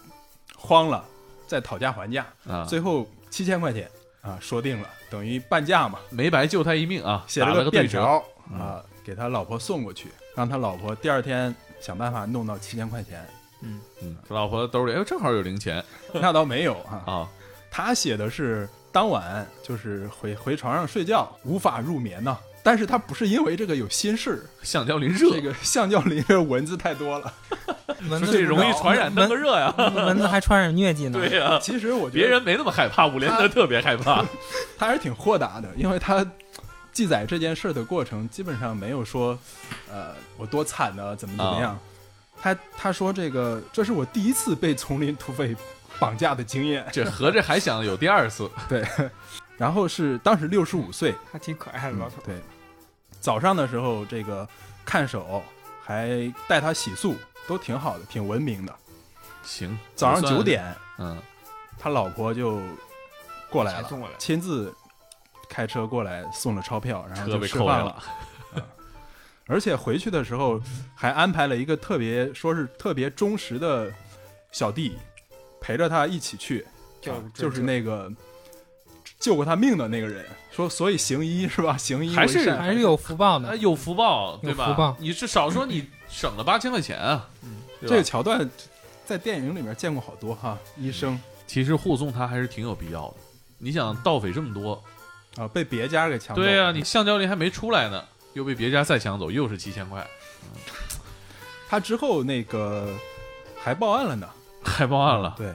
[0.56, 1.04] 慌了，
[1.46, 3.88] 在讨价还价，啊，最后七千块钱
[4.20, 5.98] 啊，说定了，等于半价嘛。
[6.10, 7.70] 没白救他一命啊，写了个。
[7.70, 13.24] 便条啊，给他老婆送过去，让他老婆第二天想办法弄到七千块钱。
[13.62, 13.80] 嗯，
[14.26, 17.28] 他老婆兜里哎正好有零钱 那倒没有啊，啊，
[17.70, 27.32] 他写的是当晚就是回回床上睡觉，无法入眠呐、但是他不是因为这个有心事，橡胶林热，这个橡胶林这蚊子太多了。
[28.08, 29.74] 蚊子这容易传染登革热呀。
[29.76, 31.18] 蚊子还传染疟疾呢。
[31.18, 34.24] 对呀，其实我觉得别人没那么害怕，伍连德特别害怕。
[34.78, 36.26] 他还是挺豁达的，因为他
[36.92, 39.38] 记载这件事的过程基本上没有说，
[39.90, 41.78] 呃，我多惨呢怎么怎么样。
[42.40, 45.54] 他他说这个这是我第一次被丛林土匪
[46.01, 48.51] 绑架的经验，这合着还想有第二次？
[48.68, 48.84] 对。
[49.57, 52.22] 然后是当时六十五岁，还挺可爱的老头。
[52.24, 52.34] 对，
[53.20, 54.48] 早上的时候这个
[54.86, 55.42] 看守
[55.84, 57.14] 还带他洗漱，
[57.46, 58.74] 都挺好的，挺文明的。
[59.42, 61.20] 行，早上九点，嗯，
[61.78, 62.59] 他老婆就
[63.51, 64.74] 过来了，来亲自
[65.46, 68.03] 开车过来送了钞票，然后就被扣来吃饭了。
[69.46, 70.59] 而且回去的时候
[70.94, 73.92] 还安排了一个特别，说是特别忠实的
[74.53, 74.96] 小弟
[75.61, 76.66] 陪着他一起去，
[77.00, 78.11] 就啊就是那个
[79.18, 80.24] 救过他命的那个人。
[80.50, 81.76] 说所以行医是吧？
[81.78, 83.56] 行医还是还是有福报啊，的。
[83.58, 84.66] 有福报，对吧？
[84.66, 87.28] 福报你是少说你省了八千块钱啊。
[87.82, 88.48] 这个桥段
[89.06, 93.14] 在电影里面见过好多哈，医生其实护送他还是挺有必要的。
[93.58, 94.82] 你想盗匪这么多，
[95.36, 96.42] 啊被别家给抢走。
[96.42, 98.04] 对呀、你橡胶林还没出来呢，
[98.34, 100.06] 又被别家再抢走，又是七千块，
[101.68, 102.92] 他之后那个
[103.56, 104.28] 还报案了呢。
[104.70, 105.34] 还报案了。
[105.36, 105.54] 对，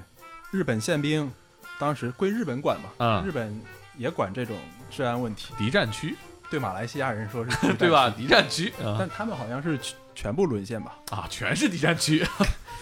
[0.52, 1.32] 日本宪兵
[1.80, 3.60] 当时归日本管嘛，啊日本
[3.98, 4.56] 也管这种
[4.90, 5.54] 治安问题。
[5.58, 6.16] 敌占区，
[6.50, 8.10] 对马来西亚人说是 对吧？？
[8.10, 10.96] 敌占区啊但他们好像是全全部沦陷吧？
[11.12, 12.26] 啊，全是敌占区。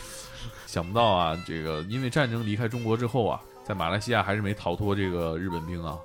[0.68, 5.98] 想不到啊，这个因为战争离开中国之后啊，在马来西亚还是没逃脱这个日本兵啊。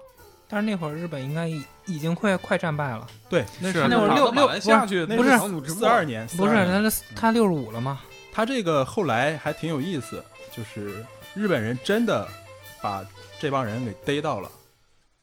[0.51, 5.31] 但是那会儿日本应该已已经快快战败了，对，那是啊那会儿六打到马来西亚去，那不是
[5.75, 8.01] 四二年，不是42年他他六十五了吗？
[8.33, 10.23] 他这个后来还挺有意思，
[10.55, 11.05] 就是
[11.35, 12.27] 日本人真的
[12.81, 13.05] 把
[13.41, 14.51] 这帮人给逮到了，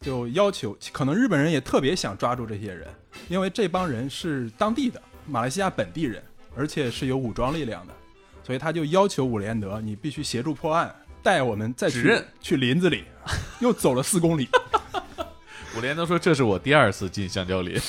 [0.02, 2.88] 就要求，可能日本人也特别想抓住这些人，
[3.30, 6.22] 因为这帮人是当地的马来西亚本地人，
[6.56, 7.94] 而且是有武装力量的，
[8.44, 10.94] 所以他就要求伍连德，你必须协助破案，
[11.24, 13.06] 带我们再去去林子里，
[13.60, 14.50] 又走了四公里，
[15.78, 17.80] 伍连德说这是我第二次进橡胶林，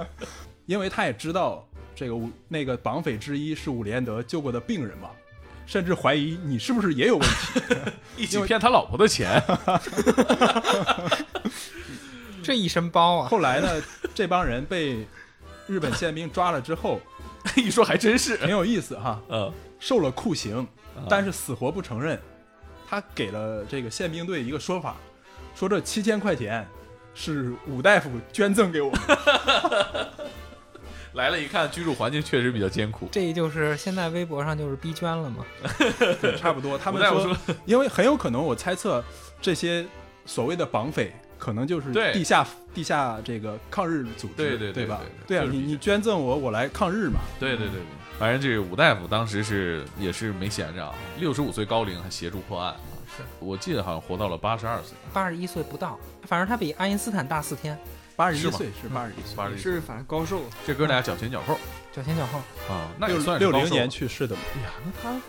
[0.66, 5.10] 因为他也知道这个伍那个绑匪之一是伍连德救过的病人嘛，
[5.66, 7.60] 甚至怀疑你是不是也有问题。
[8.16, 9.40] 一起骗他老婆的钱。
[12.42, 13.28] 这一身包啊！
[13.28, 13.68] 后来呢，
[14.14, 15.06] 这帮人被
[15.66, 17.00] 日本宪兵抓了之后，
[17.56, 20.58] 一说还真是，挺有意思哈，嗯，受了酷刑，
[20.94, 22.20] 啊但是死活不承认。
[22.86, 24.96] 他给了这个宪兵队一个说法，
[25.54, 26.68] 说这七千块钱
[27.14, 28.92] 是武大夫捐赠给我。
[31.14, 33.08] 来了一看，居住环境确实比较艰苦。
[33.10, 35.44] 这就是现在微博上就是逼捐了嘛。
[36.20, 36.76] 对，差不多。
[36.76, 39.02] 他们大夫说，因为很有可能，我猜测
[39.40, 39.84] 这些
[40.26, 41.12] 所谓的绑匪。
[41.36, 45.38] 可能就是地下地下这个抗日组织，对对对对吧对对？
[45.38, 47.20] 对啊，你你捐赠我，我来抗日嘛。
[47.38, 47.82] 对对对对，
[48.18, 52.74] 反正这个武大夫当时是也是没闲着啊，六十五岁高龄还协助破案。
[53.14, 57.78] 是我记得好像活到了八十二岁，八十一岁不到，反正他比爱因斯坦大四天，
[58.16, 61.58] 八十一岁是八十一岁，八十一是反正高寿，这哥俩脚前脚后
[61.92, 62.38] 脚前脚后。
[62.72, 64.42] 啊，那也算六零年去世的嘛。
[64.56, 65.20] 哎呀，那他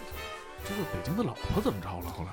[0.64, 2.12] 这个北京的老婆怎么着了？
[2.12, 2.30] 后来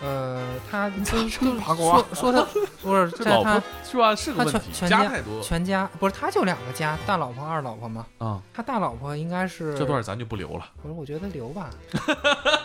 [0.06, 2.42] 呃，他就这就说说他
[2.82, 4.14] 不是这老在他婆是吧？
[4.14, 8.04] 是个问题，家家太多全家不是他就两个家，大老婆二老婆嘛。
[8.18, 10.66] 啊，他大老婆应该是这段咱就不留了。
[10.82, 11.70] 不是，我觉得留吧，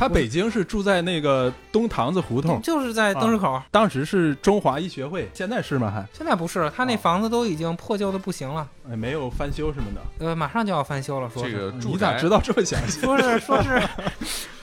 [0.00, 3.60] 他北京是住在那个东堂子胡同，就是在灯市口。
[3.70, 5.92] 当时是中华医学会，现在是吗？
[5.94, 10.26] 还现在不是，他那哦房子都已经破旧的不行了，哎没有翻修什么的。
[10.26, 13.00] 呃，马上就要翻修了，说这是个住你咋知道这么详细？
[13.04, 13.82] 说是说是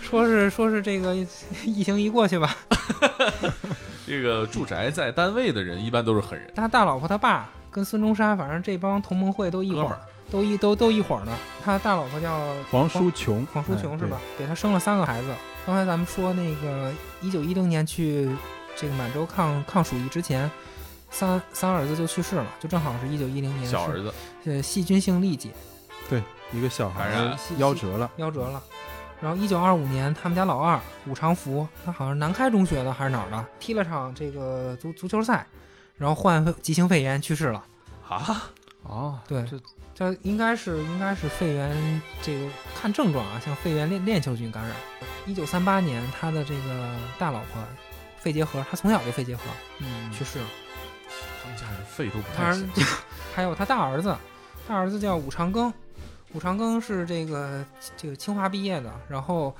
[0.01, 1.15] 说是说是这个
[1.63, 2.55] 疫情一过去吧，
[4.07, 9.99] 这个住宅在单位的人一般都是狠人，他大老婆他爸跟孙中山，反正这帮同盟会都一伙儿哥们儿，
[10.31, 11.31] 都一都都一伙儿的。
[11.63, 12.39] 他大老婆叫
[12.71, 14.17] 黄淑琼，黄淑琼哎是吧？？
[14.37, 15.33] 给他生了三个孩子。
[15.65, 18.29] 刚才咱们说那个一九一零年去
[18.75, 20.49] 这个满洲抗抗鼠疫之前，
[21.09, 24.13] 三三儿子就去世了，就正好是一九一零年小儿子
[24.45, 25.51] 呃细菌性痢疾
[26.09, 26.23] 对，
[26.53, 28.09] 一个小孩感染细夭折了。
[28.17, 28.63] 夭折了。
[29.19, 35.45] 然后一九二五年，他们家老二武长福，他好像是南开中学的还是哪儿的，踢了场这个足足球赛，
[35.97, 37.65] 然后患急性肺炎去世了。
[38.07, 38.43] 啊，
[38.83, 39.59] 哦，对这
[39.97, 42.47] 这应该是应该是肺炎，这个
[42.79, 44.71] 看症状啊，像肺炎链链球菌感染。
[45.25, 47.63] 一九三八年，他的这个大老婆
[48.19, 49.41] 肺结核，他从小就肺结核
[49.79, 50.45] 嗯去世了。
[51.41, 52.69] 他们家人肺都不太行。
[53.33, 54.15] 还有他大儿子，
[54.67, 55.73] 大儿子叫武长庚，
[56.33, 57.65] 武长庚是这个
[57.97, 59.51] 这个清华毕业的，然后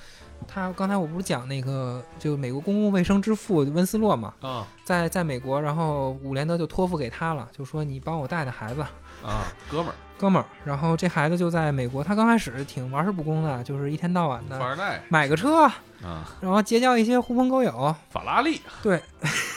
[0.48, 8.82] 他刚才我不是讲那个，就美国公共卫生之父温斯洛嘛，啊在在美国，然后伍连德就托付给他了，就说你帮我带带孩子，
[9.24, 10.46] 啊，哥们儿，哥们儿。
[10.66, 15.64] 然后这孩子就在美国，他刚开始挺玩世不恭的，就是一天到晚的富二代买个车，
[16.04, 17.96] 啊，然后结交一些狐朋狗友。
[18.10, 19.02] 法拉利对，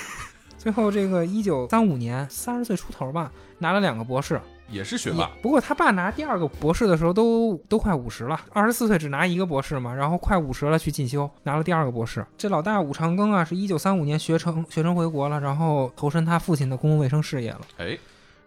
[0.58, 4.40] 最后这个一九三五年，三十岁出头吧，拿了两个博士。
[4.72, 12.24] 也是学霸，不过他爸拿第二个博士的时候都都快五十了，二十四岁只拿一个博士嘛，然后快五十了去进修，拿了第二个博士。
[12.38, 17.60] 这老大武长庚啊，是一九三五年学成学成回国了，然后投身他父亲的公共卫生事业了。
[17.78, 17.98] 哎，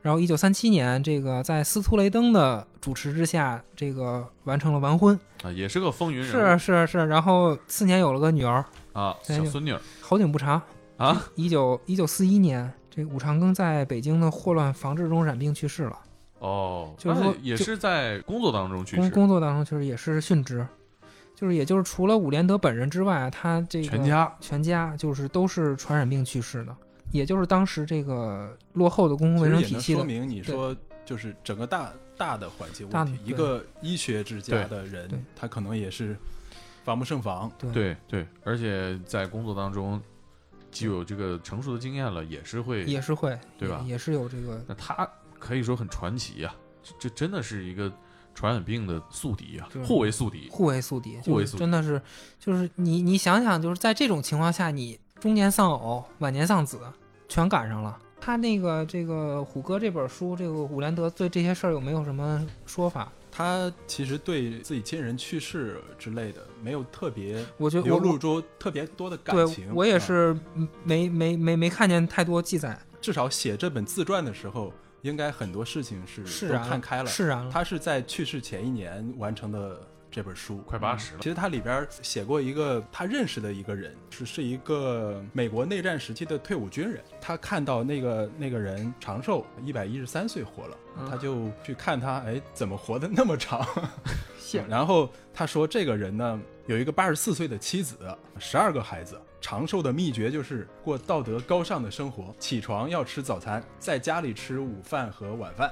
[0.04, 5.18] 然后一九三七年，这个在斯图雷登的主持之下，这个完成了完婚。
[5.42, 10.62] 啊，也是个风云人是物是是，然后次年有了个女儿，啊，对小孙女儿好景不长，
[10.98, 15.98] 啊，一九一九四一年，这武长庚在北京的霍乱防治中染病去世了。
[16.40, 20.68] 哦，就是也是在工作当中去世，工工作当中就是也是殉职，
[21.34, 26.76] 就是也就是除了伍连德本人之外，他这个全家全家就是都是传染病去世的，
[27.14, 36.18] 也就是当时这个落后的公共卫生体系的，说明你说就是整个大大的环境问题，一个医学之家的人，他可能也是
[36.84, 37.50] 防不胜防。
[37.58, 40.02] 对对对，而且在工作当中
[40.72, 45.08] 既有这个成熟的经验了，也是会，也是会对吧也也是有这个那他
[45.38, 47.94] 可以说很传奇呀、这这真的是一个
[48.34, 50.50] 传染病的宿敌啊，互为宿敌。
[50.50, 52.02] 互为宿敌，互为宿敌真的是
[52.40, 56.80] 就是你你想想，就是在这种情况下，你中年丧偶、晚年丧子，
[57.28, 58.00] 全赶上了。
[58.20, 63.12] 他那个这个虎哥这本书，这个伍连德对这些事儿有没有什么说法？
[63.30, 69.74] 他其实对自己亲人去世之类的没有特别我觉得我流露出特别多的感对情。
[69.74, 74.72] 我也啊是嗯没没没没看见太多记载，至少写这本自传的时候，
[75.02, 77.08] 应该很多事情是看开了。
[77.08, 77.52] 释然了。
[77.52, 79.82] 他是在去世前一年完成的
[80.14, 87.04] 这本书，快八十了其实他里边写过一个他认识的一个人，是是一个美国内战时期的退伍军人。
[87.20, 93.66] 他看到那个那个人长寿，一百一十三岁活了，嗯他就去看他，哎，怎么活得那么长？
[94.38, 97.98] 谢然后他说，这个人呢有一个八十四岁的妻子，
[98.38, 99.20] 十二个孩子。
[99.42, 105.70] 长寿的秘诀就是过道德高尚的生活，起床要吃早餐，在家里吃午饭和晚饭。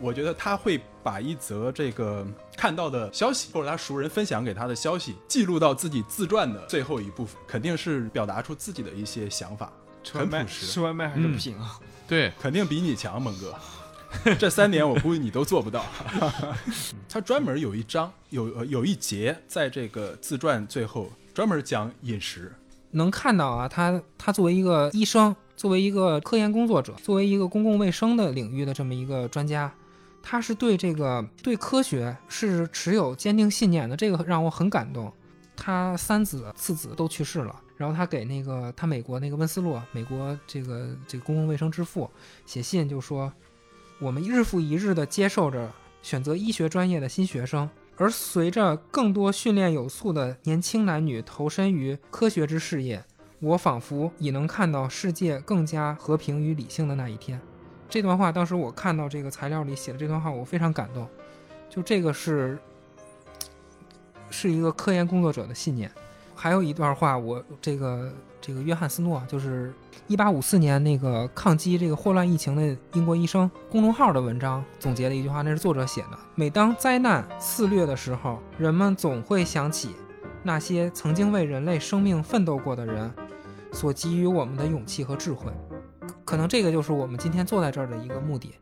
[0.00, 2.26] 我觉得他会把一则这个
[2.56, 9.72] 看到的消息，或者他熟人分享给他的消息，记录到自己自传的最后一部分，肯定是表达出自己的一些想法，
[10.02, 11.78] 吃外卖很朴实吃外卖还是不行啊。
[12.06, 13.54] 对，肯定比你强，猛哥。
[14.38, 15.84] 这三年我估计你都做不到。
[17.10, 22.50] 他专门有一章，有呃有一节在这个自传最后专门讲饮食，
[22.92, 29.70] 能看到啊，他他作为一个医生，作为一个科研工作者，作为一个公共卫生的领域的这么一个专家，
[30.22, 35.12] 他是对这个对科学是持有坚定信念的，这个让我很感动。
[35.56, 42.08] 他三子次子都去世了，然后他给那个他美国那个温斯洛，美国这个这个公共卫生之父
[42.46, 43.32] 写信就说，
[43.98, 53.04] 我们日复一日地接受着选择医学专业的新学生，而随着更多训练有素的年轻男女投身于科学之事业，
[53.40, 57.40] 我仿佛已能看到世界更加和平与理性的那一天。
[57.88, 61.06] 这段话，当时我看到这个材料里写的这段话，我非常感动。
[61.70, 62.58] 就这个是，
[64.30, 65.90] 是一个科研工作者的信念。
[66.34, 69.72] 还有一段话，我这个这个约翰斯诺，就是
[70.06, 79.96] 一八五四年那个抗击这个霍乱疫情的英国医生公众号的文章总结了一句话，那是作者写的：每当灾难肆虐的时候，人们总会想起
[80.44, 83.10] 那些曾经为人类生命奋斗过的人
[83.72, 85.52] 所给予我们的勇气和智慧。
[86.24, 88.54] 可能这个就是我们今天坐在这儿的一个目的。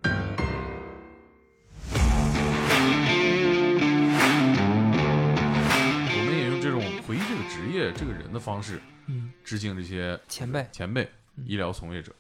[6.09, 11.05] 我们也用这种回忆这个职业、这个人的方式，嗯，致敬这些前辈，前辈、
[11.37, 12.15] 嗯医疗从业者。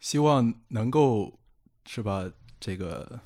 [0.00, 1.38] 希望能够
[1.86, 2.24] 是吧？
[2.58, 3.20] 这个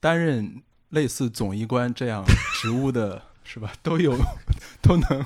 [0.00, 2.24] 担任类似总医官这样
[2.60, 3.72] 职务的， 是吧？
[3.82, 4.16] 都有
[4.82, 5.24] 都能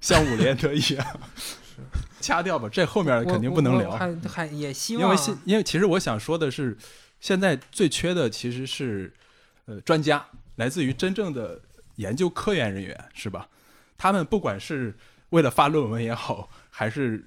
[0.00, 1.20] 像伍连德一样，
[2.20, 3.90] 掐掉吧，这后面肯定不能聊。
[3.90, 6.76] 还还也希因望因，为现因为其实我想说的是，
[7.20, 9.12] 现在最缺的其实是
[9.66, 10.24] 呃专家，
[10.56, 11.60] 来自于真正的
[11.96, 13.48] 研究科研人员，是吧？
[13.98, 14.94] 他们不管是
[15.30, 17.24] 为了发论文也好，还是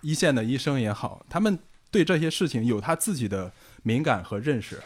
[0.00, 1.58] 一线的医生也好，他们
[1.90, 4.80] 对这些事情有他自己的敏感和认识，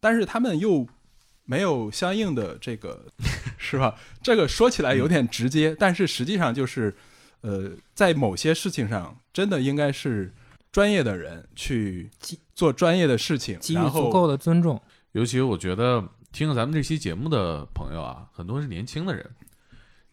[0.00, 0.86] 但是他们又
[1.44, 3.06] 没有相应的这个，
[3.56, 3.94] 是吧？
[4.22, 6.94] 这个说起来有点直接，但是实际上就是，
[7.40, 10.32] 呃，在某些事情上，真的应该是
[10.72, 12.10] 专业的人去
[12.54, 14.80] 做专业的事情，给予足够的尊重。
[15.12, 19.28] 尤其我觉得听咱们这期节目的朋友啊，很多是年轻的人，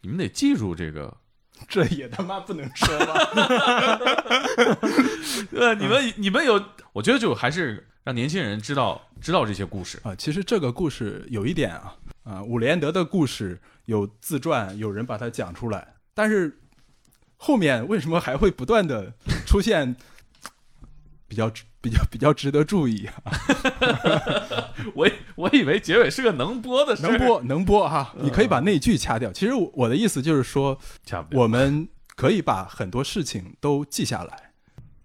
[0.01, 1.17] 你们得记住这个。
[1.69, 3.13] 这也他妈不能说吧？
[5.53, 6.61] 呃，你们你们有，
[6.91, 9.99] 我觉得就还是让年轻人知道知道这些故事。
[10.03, 16.59] 啊，其实这个故事有一点啊，啊，伍连德的故事有自传，有人把它讲出来，但是
[17.43, 19.13] 后面为什么还会不断的
[19.45, 19.95] 出现
[21.27, 23.31] 比较比较比较值得注意啊？
[24.95, 29.31] 我以我以为结尾是个能播的事，能播能播哈，你可以把那句掐掉。
[29.31, 30.79] 其实我我的意思就是说。
[31.33, 34.51] 我们可以把很多事情都记下来，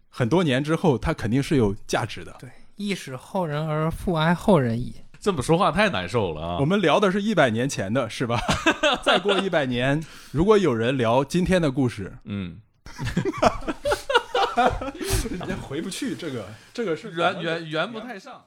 [0.09, 2.37] 很多年之后它肯定是有价值的。
[2.39, 4.95] 对，亦使后人而复哀后人矣。
[5.21, 6.59] 这么说话太难受了啊！
[6.61, 8.39] 我们聊的是一百年前的，是吧？
[9.03, 12.59] 再过一百年，如果有人聊今天的故事，嗯，
[15.31, 16.15] 人家回不去。
[16.15, 18.45] 这个这个是圆圆圆不太上。